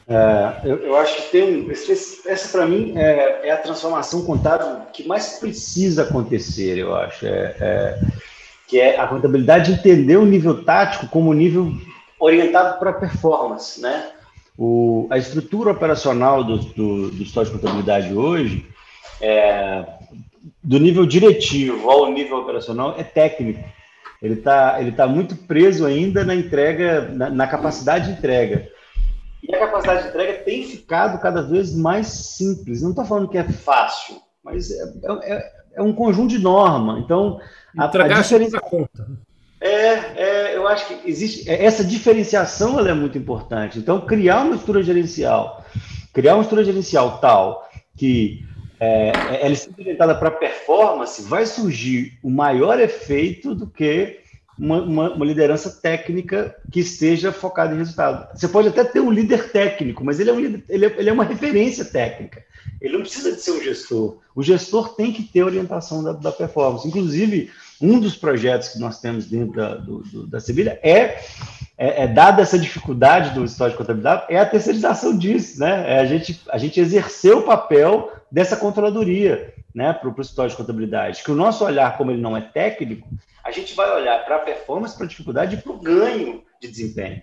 [0.08, 5.08] É, eu, eu, acho que tem essa para mim é, é, a transformação contábil que
[5.08, 7.26] mais precisa acontecer, eu acho.
[7.26, 8.00] É, é
[8.68, 11.72] que é a contabilidade entender o nível tático como nível
[12.20, 14.12] orientado para performance, né?
[14.58, 18.66] O, a estrutura operacional do, do, do de contabilidade hoje,
[19.22, 19.86] é,
[20.64, 23.64] do nível diretivo ao nível operacional, é técnico.
[24.22, 28.68] Ele está ele tá muito preso ainda na entrega, na, na, capacidade de entrega.
[29.44, 32.82] E a capacidade de entrega tem ficado cada vez mais simples.
[32.82, 34.84] Não estou falando que é fácil, mas é,
[35.24, 37.00] é, é um conjunto de norma.
[37.00, 37.40] Então,
[37.78, 39.08] a, a diferença conta.
[39.60, 43.80] É, é, eu acho que existe é, essa diferenciação ela é muito importante.
[43.80, 45.66] Então, criar uma estrutura gerencial,
[46.14, 47.68] criar uma estrutura gerencial tal
[47.98, 48.46] que
[48.80, 49.12] é,
[49.42, 54.20] ela é orientada para performance, vai surgir o maior efeito do que
[54.58, 58.38] uma, uma, uma, liderança técnica que esteja focada em resultado.
[58.38, 61.14] Você pode até ter um líder técnico, mas ele é, um, ele é, ele é
[61.14, 62.44] uma referência técnica.
[62.82, 64.20] Ele não precisa de ser um gestor.
[64.36, 66.88] O gestor tem que ter orientação da, da performance.
[66.88, 67.52] Inclusive,
[67.86, 71.20] um dos projetos que nós temos dentro da, do, do, da Sevilha é,
[71.78, 75.94] é, é, dada essa dificuldade do história de contabilidade, é a terceirização disso, né?
[75.94, 80.58] É a gente, a gente exercer o papel dessa controladoria, né, para o história de
[80.58, 81.24] contabilidade.
[81.24, 83.08] Que o nosso olhar, como ele não é técnico,
[83.44, 86.68] a gente vai olhar para a performance, para a dificuldade e para o ganho de
[86.70, 87.22] desempenho,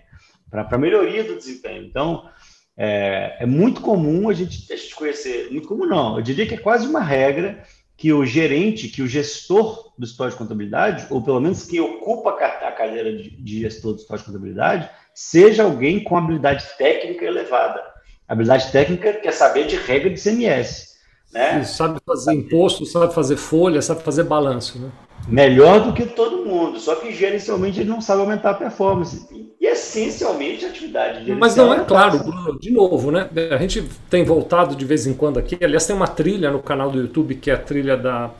[0.49, 1.83] para a melhoria do desempenho.
[1.83, 2.29] Então,
[2.77, 6.55] é, é, muito comum a gente, a gente conhecer, muito comum não, eu diria que
[6.55, 7.63] é quase uma regra
[7.95, 12.31] que o gerente, que o gestor do histórico de contabilidade, ou pelo menos quem ocupa
[12.31, 17.81] a cadeira de, gestor do histórico de contabilidade, seja alguém com habilidade técnica elevada.
[18.27, 20.93] Habilidade técnica quer saber de regra de CMS.
[21.31, 21.63] Né?
[21.63, 24.79] sabe fazer imposto, sabe fazer folha, sabe fazer balanço.
[24.79, 24.91] Né?
[25.27, 29.25] Melhor do que todo mundo, só que gerencialmente ele não sabe aumentar a performance.
[29.31, 33.29] E essencialmente a atividade de Mas não é claro, Bruno, de novo, né?
[33.51, 36.91] A gente tem voltado de vez em quando aqui, aliás, tem uma trilha no canal
[36.91, 38.31] do YouTube que é a trilha da,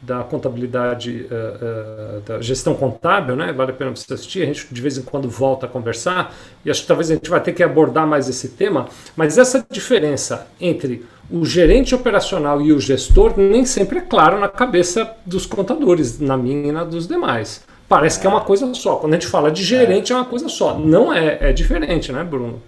[0.00, 3.52] da contabilidade, uh, uh, da gestão contábil, né?
[3.52, 4.42] Vale a pena você assistir.
[4.42, 6.34] A gente de vez em quando volta a conversar
[6.64, 8.86] e acho que talvez a gente vai ter que abordar mais esse tema.
[9.16, 14.48] Mas essa diferença entre o gerente operacional e o gestor nem sempre é claro na
[14.48, 17.64] cabeça dos contadores, na minha e na dos demais.
[17.88, 18.96] Parece que é uma coisa só.
[18.96, 20.78] Quando a gente fala de gerente, é uma coisa só.
[20.78, 22.60] Não é, é diferente, né, Bruno?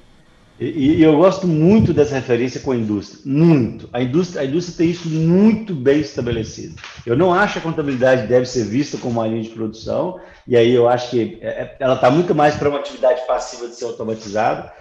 [0.60, 3.88] E, e, eu gosto muito dessa referência com a indústria, muito.
[3.92, 6.74] A indústria, a indústria tem isso muito bem estabelecido.
[7.06, 10.56] Eu não acho que a contabilidade deve ser vista como uma linha de produção, e
[10.56, 13.76] aí eu acho que é, é, ela está muito mais para uma atividade passiva de
[13.76, 14.72] ser automatizada,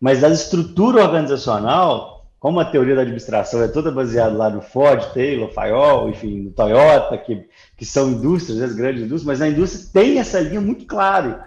[0.00, 5.12] mas a estrutura organizacional como a teoria da administração é toda baseada lá no Ford,
[5.12, 7.44] Taylor, Fayol, enfim, no Toyota, que,
[7.76, 11.44] que são indústrias, as grandes indústrias, mas a indústria tem essa linha muito clara,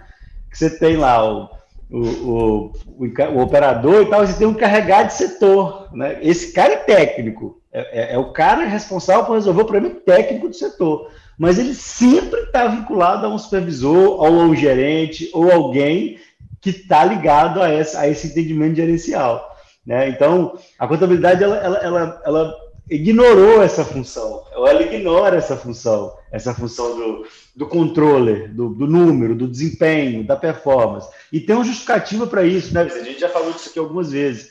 [0.50, 1.48] que você tem lá o,
[1.90, 6.18] o, o, o, o operador e tal, você tem um carregado de setor, né?
[6.20, 10.48] Esse cara é técnico, é, é, é o cara responsável por resolver o problema técnico
[10.48, 15.50] do setor, mas ele sempre está vinculado a um supervisor, ou a um gerente, ou
[15.50, 16.18] alguém
[16.60, 19.51] que está ligado a, essa, a esse entendimento gerencial.
[19.86, 20.08] Né?
[20.08, 22.56] Então, a contabilidade ela, ela, ela, ela,
[22.88, 27.26] ignorou essa função, ela ignora essa função, essa função do,
[27.56, 31.08] do controller, do, do número, do desempenho, da performance.
[31.32, 32.82] E tem uma justificativa para isso, né?
[32.82, 34.50] A gente já falou disso aqui algumas vezes,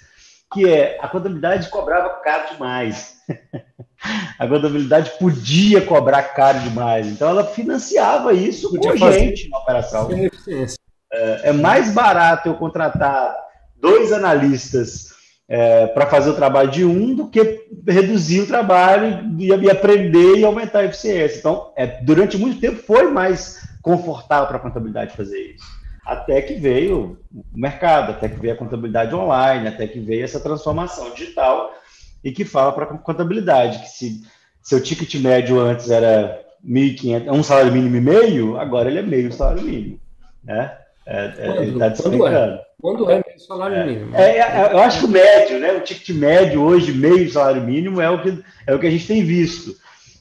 [0.53, 3.15] que é a contabilidade cobrava caro demais.
[4.39, 7.07] a contabilidade podia cobrar caro demais.
[7.07, 10.09] Então, ela financiava isso podia com a gente na operação.
[11.13, 13.35] É, é mais barato eu contratar
[13.77, 15.10] dois analistas
[15.53, 20.37] é, para fazer o trabalho de um do que reduzir o trabalho e, e aprender
[20.37, 21.39] e aumentar a eficiência.
[21.39, 25.65] Então, é, durante muito tempo foi mais confortável para a contabilidade fazer isso.
[26.05, 30.39] Até que veio o mercado, até que veio a contabilidade online, até que veio essa
[30.39, 31.73] transformação digital
[32.23, 34.21] e que fala para a contabilidade que se
[34.63, 39.33] seu ticket médio antes era 1.500, um salário mínimo e meio, agora ele é meio
[39.33, 39.99] salário mínimo,
[40.45, 40.77] né?
[41.05, 42.59] É, é, ele está despencando.
[42.81, 44.15] Quando é meio salário é, mínimo?
[44.15, 45.73] É, é, eu acho que o médio, né?
[45.73, 49.07] O ticket médio hoje, meio salário mínimo, é o que, é o que a gente
[49.07, 49.75] tem visto.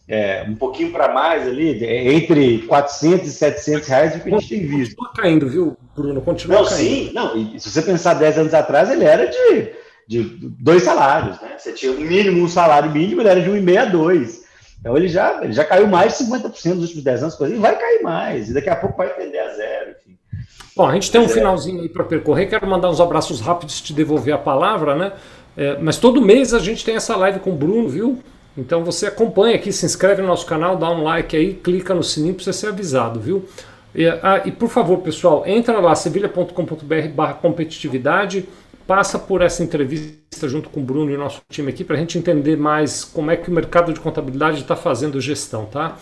[0.08, 4.38] É, um pouquinho para mais ali, entre 400 e 700 reais, é o que a
[4.38, 4.96] gente tem visto.
[4.96, 6.20] Continua caindo, viu, Bruno?
[6.20, 6.80] Continua não, caindo.
[6.80, 9.70] Sim, não, e se você pensar 10 anos atrás, ele era de,
[10.08, 10.22] de
[10.58, 11.50] dois salários, né?
[11.56, 14.40] Você tinha um mínimo, um salário mínimo, ele era de 1,5 a 2.
[14.80, 17.78] Então ele já, ele já caiu mais de 50% nos últimos 10 anos, e vai
[17.78, 19.69] cair mais, e daqui a pouco vai tender a zero.
[20.80, 21.28] Bom, a gente tem um é.
[21.28, 25.12] finalzinho aí para percorrer, quero mandar uns abraços rápidos e te devolver a palavra, né?
[25.54, 28.18] É, mas todo mês a gente tem essa live com o Bruno, viu?
[28.56, 32.02] Então você acompanha aqui, se inscreve no nosso canal, dá um like aí, clica no
[32.02, 33.44] sininho para você ser avisado, viu?
[33.94, 38.48] E, ah, e por favor, pessoal, entra lá, sevilha.com.br barra competitividade,
[38.86, 41.98] passa por essa entrevista junto com o Bruno e o nosso time aqui para a
[41.98, 45.98] gente entender mais como é que o mercado de contabilidade está fazendo gestão, tá?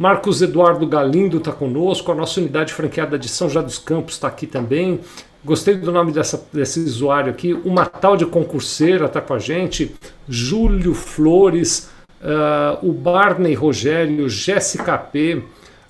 [0.00, 4.28] Marcos Eduardo Galindo está conosco, a nossa unidade franqueada de São José dos Campos está
[4.28, 4.98] aqui também.
[5.44, 7.52] Gostei do nome dessa, desse usuário aqui.
[7.52, 9.94] Uma tal de concurseira está com a gente.
[10.26, 11.90] Júlio Flores,
[12.22, 15.42] uh, o Barney Rogério, Jéssica P,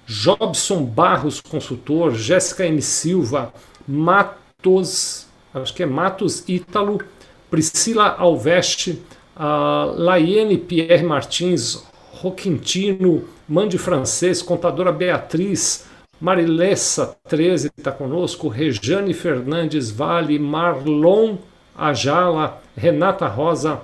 [0.05, 2.83] Jobson Barros, consultor, Jéssica M.
[2.83, 3.55] Silva,
[3.87, 7.01] Matos, acho que é Matos Ítalo,
[7.49, 9.01] Priscila Alveste,
[9.37, 15.85] uh, Laiane Pierre Martins, Roquintino, Mande Francês, contadora Beatriz,
[16.21, 21.37] Marilessa 13 está conosco, Rejane Fernandes Vale, Marlon
[21.77, 23.81] Ajala, Renata Rosa,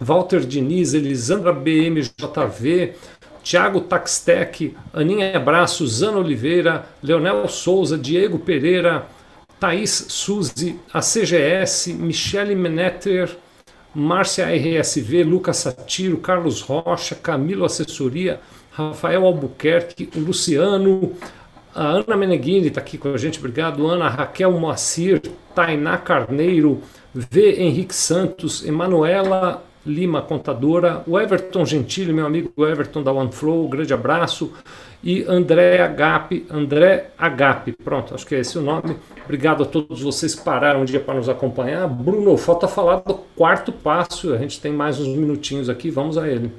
[0.00, 2.94] Walter Diniz, Elisandra BMJV,
[3.42, 9.06] Tiago Taxtec, Aninha Braço, Zana Oliveira, Leonel Souza, Diego Pereira,
[9.60, 13.36] Thaís Suzy, a CGS, Michele Menetter,
[13.94, 18.40] Márcia RSV, Lucas Satiro, Carlos Rocha, Camilo Assessoria,
[18.74, 21.12] Rafael Albuquerque, Luciano,
[21.72, 23.86] a Ana Meneghini está aqui com a gente, obrigado.
[23.86, 25.22] Ana Raquel Moacir,
[25.54, 26.80] Tainá Carneiro,
[27.14, 27.62] V.
[27.62, 33.92] Henrique Santos, Emanuela Lima, contadora, o Everton Gentili, meu amigo Everton da OneFlow, um grande
[33.92, 34.52] abraço.
[35.02, 38.96] E André Agape, André Agape, pronto, acho que é esse o nome.
[39.22, 41.86] Obrigado a todos vocês que pararam um dia para nos acompanhar.
[41.86, 46.26] Bruno, falta falar do quarto passo, a gente tem mais uns minutinhos aqui, vamos a
[46.26, 46.50] ele.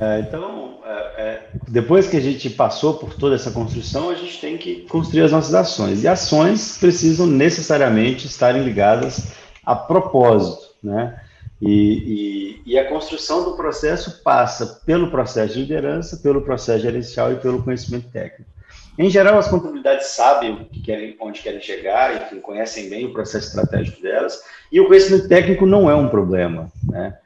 [0.00, 0.92] É, então, é,
[1.22, 5.20] é, depois que a gente passou por toda essa construção, a gente tem que construir
[5.20, 6.02] as nossas ações.
[6.02, 9.32] E ações precisam necessariamente estarem ligadas
[9.64, 11.20] a propósito, né?
[11.60, 17.32] E, e, e, a construção do processo passa pelo processo de liderança, pelo processo gerencial
[17.32, 18.50] e pelo conhecimento técnico.
[18.98, 23.12] Em geral, as contabilidades sabem o que querem, onde querem chegar, enfim, conhecem bem o
[23.12, 24.42] processo estratégico delas,
[24.72, 27.18] e o conhecimento técnico não é um problema, né?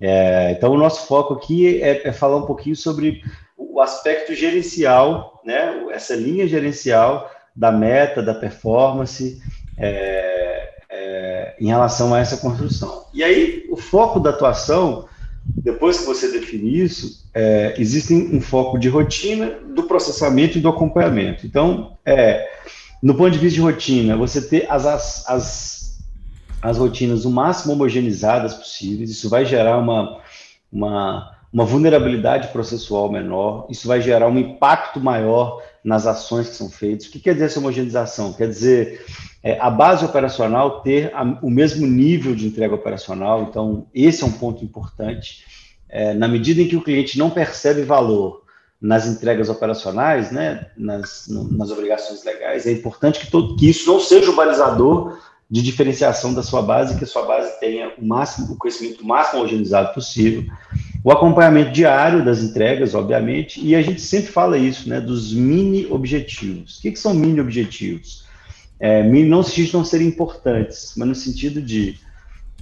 [0.00, 3.22] É, então, o nosso foco aqui é, é, falar um pouquinho sobre
[3.56, 5.86] o aspecto gerencial, né?
[5.92, 9.40] essa linha gerencial da meta, da performance,
[9.76, 13.06] é, é, em relação a essa construção.
[13.12, 15.06] E aí, o foco da atuação,
[15.44, 20.68] depois que você define isso, é, existe um foco de rotina, do processamento e do
[20.68, 21.46] acompanhamento.
[21.46, 22.48] Então, é,
[23.02, 25.79] no ponto de vista de rotina, você ter as, as, as
[26.62, 30.20] as rotinas o máximo homogeneizadas possíveis, isso vai gerar uma,
[30.70, 36.68] uma, uma vulnerabilidade processual menor, isso vai gerar um impacto maior nas ações que são
[36.68, 37.06] feitas.
[37.06, 38.32] O que quer dizer essa homogeneização?
[38.32, 39.04] Quer dizer
[39.42, 44.26] é, a base operacional ter a, o mesmo nível de entrega operacional, então esse é
[44.26, 45.44] um ponto importante.
[45.88, 48.42] É, na medida em que o cliente não percebe valor
[48.80, 54.00] nas entregas operacionais, né, nas, nas obrigações legais, é importante que, todo, que isso não
[54.00, 55.18] seja o balizador
[55.50, 59.40] de diferenciação da sua base, que a sua base tenha o máximo, o conhecimento máximo
[59.40, 60.44] homogeneizado possível,
[61.02, 65.86] o acompanhamento diário das entregas, obviamente, e a gente sempre fala isso, né, dos mini
[65.90, 66.78] objetivos.
[66.78, 68.24] O que, que são mini objetivos?
[68.78, 71.98] É, mini não no sentido não serem importantes, mas no sentido de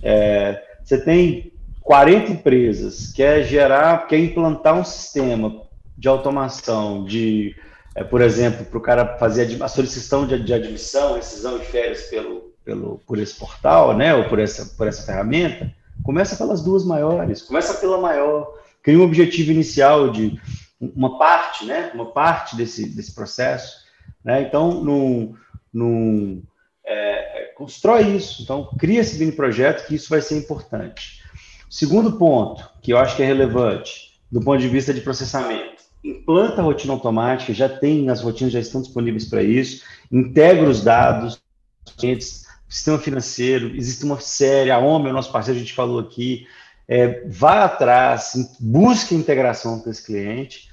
[0.03, 5.63] é, você tem 40 empresas, quer gerar, quer implantar um sistema
[5.97, 7.55] de automação, de,
[7.95, 12.03] é, por exemplo, para o cara fazer a solicitação de, de admissão, rescisão de férias
[12.03, 16.85] pelo pelo, por esse portal, né, ou por essa, por essa ferramenta, começa pelas duas
[16.85, 20.39] maiores, começa pela maior, cria um objetivo inicial de
[20.79, 23.75] uma parte, né, uma parte desse, desse processo,
[24.23, 25.35] né, então, num,
[25.73, 26.43] num,
[26.85, 31.23] é, constrói isso, então, cria esse mini projeto que isso vai ser importante.
[31.71, 36.61] Segundo ponto, que eu acho que é relevante, do ponto de vista de processamento, implanta
[36.61, 41.41] a rotina automática, já tem, as rotinas já estão disponíveis para isso, integra os dados,
[42.69, 46.47] sistema financeiro, existe uma série, a OMI, o nosso parceiro, a gente falou aqui,
[46.87, 50.69] é, vá atrás, busque integração com esse cliente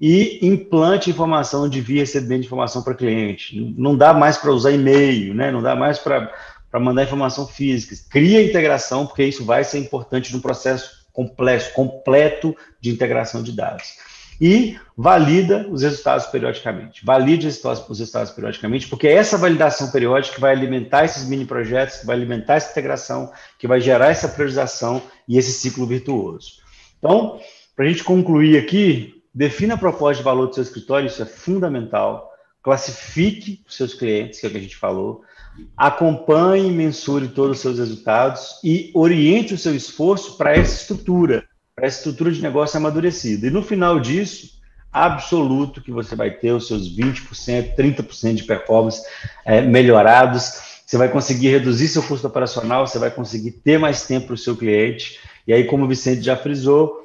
[0.00, 3.74] e implante informação de via recebimento de informação para cliente.
[3.76, 5.50] Não dá mais para usar e-mail, né?
[5.50, 6.30] não dá mais para
[6.74, 7.94] mandar informação física.
[8.08, 13.94] Cria integração, porque isso vai ser importante no processo complexo, completo de integração de dados.
[14.40, 17.04] E valida os resultados periodicamente.
[17.04, 21.28] Valide os resultados, os resultados periodicamente, porque é essa validação periódica que vai alimentar esses
[21.28, 25.86] mini projetos, que vai alimentar essa integração, que vai gerar essa priorização e esse ciclo
[25.86, 26.54] virtuoso.
[26.98, 27.40] Então,
[27.76, 31.26] para a gente concluir aqui, defina a proposta de valor do seu escritório, isso é
[31.26, 32.32] fundamental.
[32.62, 35.22] Classifique os seus clientes, que é o que a gente falou.
[35.76, 41.44] Acompanhe e mensure todos os seus resultados e oriente o seu esforço para essa estrutura
[41.78, 43.46] para a estrutura de negócio amadurecida.
[43.46, 44.58] E no final disso,
[44.92, 49.00] absoluto que você vai ter os seus 20%, 30% de performance
[49.44, 54.26] é, melhorados, você vai conseguir reduzir seu custo operacional, você vai conseguir ter mais tempo
[54.26, 55.20] para o seu cliente.
[55.46, 57.00] E aí, como o Vicente já frisou,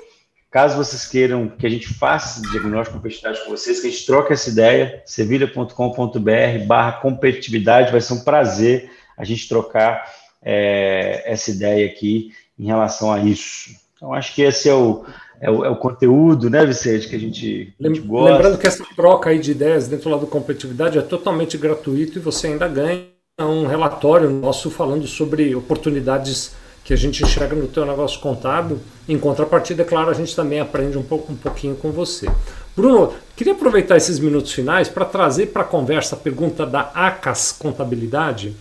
[0.50, 3.92] caso vocês queiram que a gente faça esse diagnóstico de competitividade com vocês, que a
[3.92, 10.12] gente troque essa ideia, sevilha.com.br barra competitividade, vai ser um prazer a gente trocar
[10.42, 13.83] é, essa ideia aqui em relação a isso.
[14.04, 15.06] Então, acho que esse é o,
[15.40, 18.34] é o, é o, conteúdo, né, Vicente, que a gente, a gente gosta.
[18.34, 22.22] Lembrando que essa troca aí de ideias dentro lá do competitividade é totalmente gratuito e
[22.22, 23.06] você ainda ganha
[23.40, 28.78] um relatório nosso falando sobre oportunidades que a gente enxerga no teu negócio contábil.
[29.08, 32.28] Em contrapartida, é claro, a gente também aprende um, pouco, um pouquinho com você.
[32.76, 37.54] Bruno, queria aproveitar esses minutos finais para trazer para a conversa a pergunta da ACAS
[37.54, 38.54] Contabilidade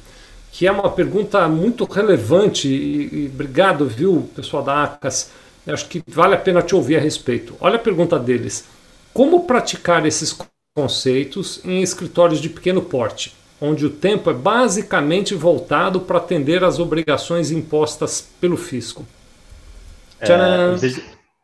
[0.52, 5.30] que é uma pergunta muito relevante e, e obrigado, viu, pessoal da ACAS.
[5.66, 7.56] Eu acho que vale a pena te ouvir a respeito.
[7.58, 8.66] Olha a pergunta deles.
[9.14, 10.36] Como praticar esses
[10.76, 16.78] conceitos em escritórios de pequeno porte, onde o tempo é basicamente voltado para atender às
[16.78, 19.06] obrigações impostas pelo fisco?
[20.20, 20.76] É, Tcharam!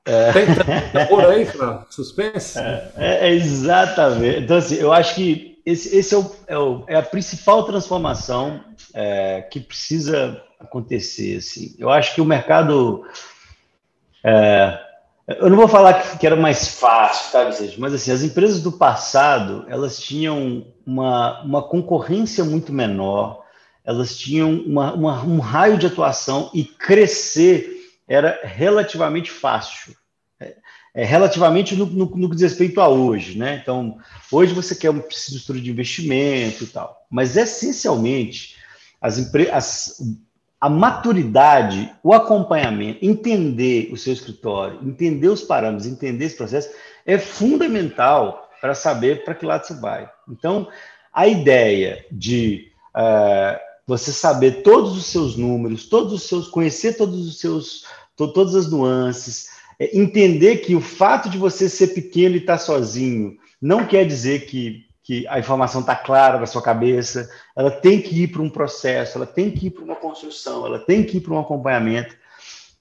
[0.04, 2.58] É, Tem por aí para suspense?
[2.58, 4.40] É, é, exatamente.
[4.40, 8.64] Então, assim, eu acho que esse, esse é, o, é, o, é, a principal transformação
[8.94, 11.36] é, que precisa acontecer.
[11.36, 11.74] Assim.
[11.78, 13.04] Eu acho que o mercado.
[14.24, 14.80] É,
[15.28, 17.44] eu não vou falar que, que era mais fácil, tá,
[17.76, 23.44] mas assim, as empresas do passado elas tinham uma, uma concorrência muito menor,
[23.84, 27.76] elas tinham uma, uma, um raio de atuação e crescer
[28.08, 29.94] era relativamente fácil
[30.98, 33.60] é, relativamente no, no, no, que diz respeito a hoje, né?
[33.62, 33.98] Então,
[34.32, 38.56] hoje você quer uma estrutura de investimento e tal, mas essencialmente
[39.00, 40.02] as, as
[40.60, 46.68] a maturidade, o acompanhamento, entender o seu escritório, entender os parâmetros, entender esse processo
[47.06, 50.10] é fundamental para saber para que lado você vai.
[50.28, 50.66] Então,
[51.14, 57.24] a ideia de uh, você saber todos os seus números, todos os seus, conhecer todos
[57.24, 57.84] os seus,
[58.16, 62.58] to, todas as nuances, entender que o fato de você ser pequeno e estar tá
[62.58, 68.00] sozinho não quer dizer que, que a informação está clara na sua cabeça, ela tem
[68.00, 71.18] que ir para um processo, ela tem que ir para uma construção, ela tem que
[71.18, 72.16] ir para um acompanhamento.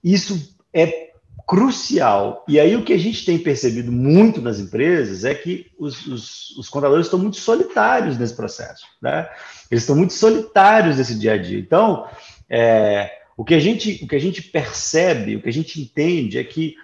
[0.03, 1.07] Isso é
[1.47, 2.43] crucial.
[2.45, 6.57] E aí o que a gente tem percebido muito nas empresas é que os, os,
[6.57, 8.85] os contadores estão muito solitários nesse processo.
[9.01, 9.29] Né?
[9.71, 11.57] Eles estão muito solitários nesse dia a dia.
[11.57, 12.05] Então,
[12.49, 16.37] é, o, que a gente, o que a gente percebe, o que a gente entende
[16.37, 16.75] é que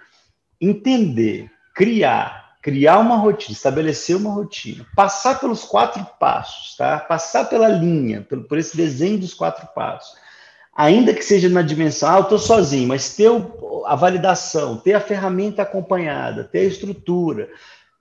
[0.68, 6.98] entender, criar, criar uma rotina, estabelecer uma rotina, passar pelos quatro passos, tá?
[6.98, 10.16] Passar pela linha, por, por esse desenho dos quatro passos.
[10.74, 13.30] Ainda que seja na dimensão, ah, eu estou sozinho, mas ter
[13.86, 17.48] a validação, ter a ferramenta acompanhada, ter a estrutura,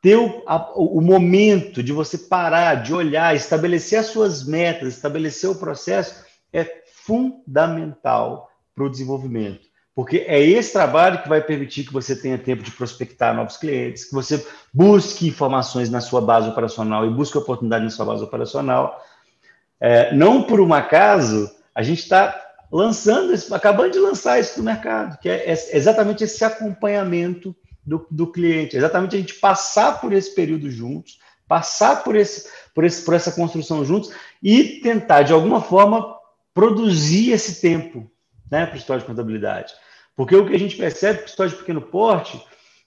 [0.02, 5.50] ter o, a, o momento de você parar, de olhar, estabelecer as suas metas, estabelecer
[5.50, 9.73] o processo, é fundamental para o desenvolvimento.
[9.96, 14.06] Porque é esse trabalho que vai permitir que você tenha tempo de prospectar novos clientes,
[14.06, 19.00] que você busque informações na sua base operacional e busque oportunidade na sua base operacional.
[19.80, 22.40] É, não por um acaso, a gente está
[22.72, 28.26] lançando, acabando de lançar isso no mercado, que é, é exatamente esse acompanhamento do, do,
[28.26, 33.14] cliente, exatamente a gente passar por esse período juntos, passar por, esse, por, esse, por
[33.14, 36.16] essa construção juntos e tentar, de alguma forma,
[36.52, 38.10] produzir esse tempo
[38.50, 39.74] né, para o história de contabilidade.
[40.16, 42.42] Porque o que a gente percebe é que o história de pequeno porte,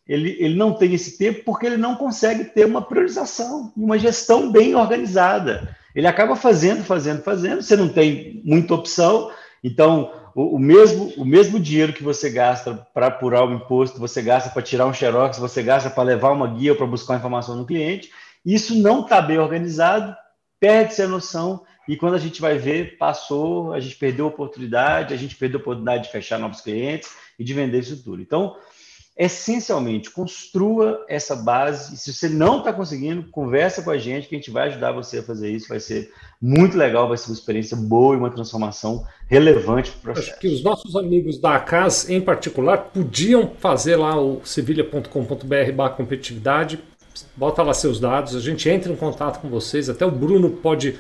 [0.07, 3.99] ele, ele não tem esse tempo porque ele não consegue ter uma priorização e uma
[3.99, 5.77] gestão bem organizada.
[5.95, 9.31] Ele acaba fazendo, fazendo, fazendo, você não tem muita opção,
[9.65, 14.21] então o, o mesmo, o mesmo dinheiro que você gasta para apurar o imposto, você
[14.21, 17.67] gasta para tirar um xerox, você gasta para levar uma guia para buscar informação no
[17.67, 18.11] cliente,
[18.45, 20.15] isso não está bem organizado,
[20.61, 25.15] perde-se a noção e quando a gente vai ver, passou, a gente perdeu a oportunidade,
[25.15, 28.21] a gente perdeu a oportunidade de fechar novos clientes e de vender isso tudo.
[28.21, 28.57] Então,
[29.17, 31.95] essencialmente, construa essa base.
[31.95, 34.93] E se você não está conseguindo, conversa com a gente, que a gente vai ajudar
[34.93, 35.69] você a fazer isso.
[35.69, 40.03] Vai ser muito legal, vai ser uma experiência boa e uma transformação relevante para o
[40.15, 40.33] processo.
[40.33, 46.79] Acho que os nossos amigos da ACAS, em particular, podiam fazer lá o sevilha.com.br competitividade,
[47.35, 50.99] bota lá seus dados, a gente entra em contato com vocês, até o Bruno pode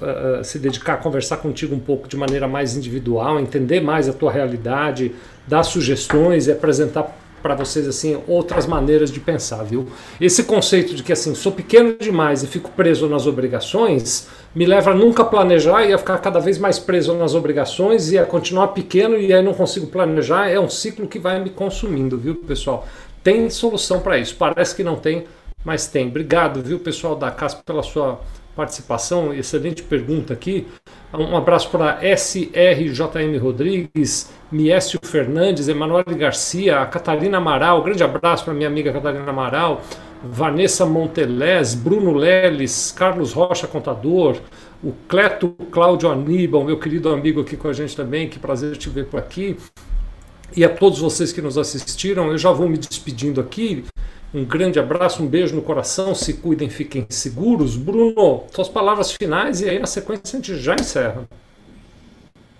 [0.00, 4.12] uh, se dedicar a conversar contigo um pouco de maneira mais individual, entender mais a
[4.12, 5.12] tua realidade,
[5.46, 9.88] dar sugestões e apresentar para vocês assim outras maneiras de pensar, viu?
[10.20, 14.90] Esse conceito de que assim sou pequeno demais e fico preso nas obrigações me leva
[14.90, 18.68] a nunca planejar e a ficar cada vez mais preso nas obrigações e a continuar
[18.68, 20.48] pequeno e aí não consigo planejar.
[20.48, 22.86] É um ciclo que vai me consumindo, viu, pessoal?
[23.22, 24.34] Tem solução para isso.
[24.36, 25.26] Parece que não tem,
[25.64, 26.08] mas tem.
[26.08, 28.20] Obrigado, viu, pessoal da CASP, pela sua
[28.60, 29.32] participação.
[29.32, 30.66] Excelente pergunta aqui.
[31.14, 37.82] Um abraço para SRJM Rodrigues, Miécio Fernandes, Emanuel Garcia, Catarina Amaral.
[37.82, 39.80] Grande abraço para minha amiga Catarina Amaral.
[40.22, 44.36] Vanessa Montelés, Bruno Leles, Carlos Rocha Contador,
[44.84, 48.90] o Cleto Cláudio Aníbal, meu querido amigo aqui com a gente também, que prazer te
[48.90, 49.56] ver por aqui.
[50.54, 53.84] E a todos vocês que nos assistiram, eu já vou me despedindo aqui.
[54.32, 57.76] Um grande abraço, um beijo no coração, se cuidem, fiquem seguros.
[57.76, 61.28] Bruno, suas palavras finais e aí na sequência a gente já encerra.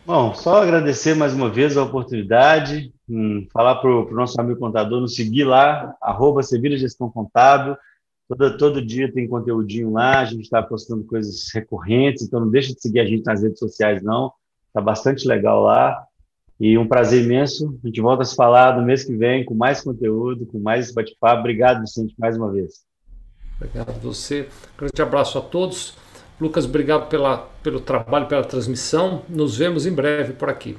[0.05, 5.01] Bom, só agradecer mais uma vez a oportunidade, hum, falar para o nosso amigo contador
[5.01, 7.77] nos seguir lá, arroba Sevilha Gestão Contábil.
[8.29, 12.75] Todo, todo dia tem conteúdinho lá, a gente está postando coisas recorrentes, então não deixa
[12.75, 14.33] de seguir a gente nas redes sociais, não.
[14.67, 16.05] Está bastante legal lá.
[16.61, 17.79] E um prazer imenso.
[17.83, 20.93] A gente volta a se falar no mês que vem com mais conteúdo, com mais
[20.93, 21.41] bate-papo.
[21.41, 22.85] Obrigado, Vicente, mais uma vez.
[23.57, 24.47] Obrigado a você.
[24.77, 25.97] Grande abraço a todos.
[26.41, 29.23] Lucas, obrigado pela, pelo trabalho, pela transmissão.
[29.29, 30.77] Nos vemos em breve por aqui.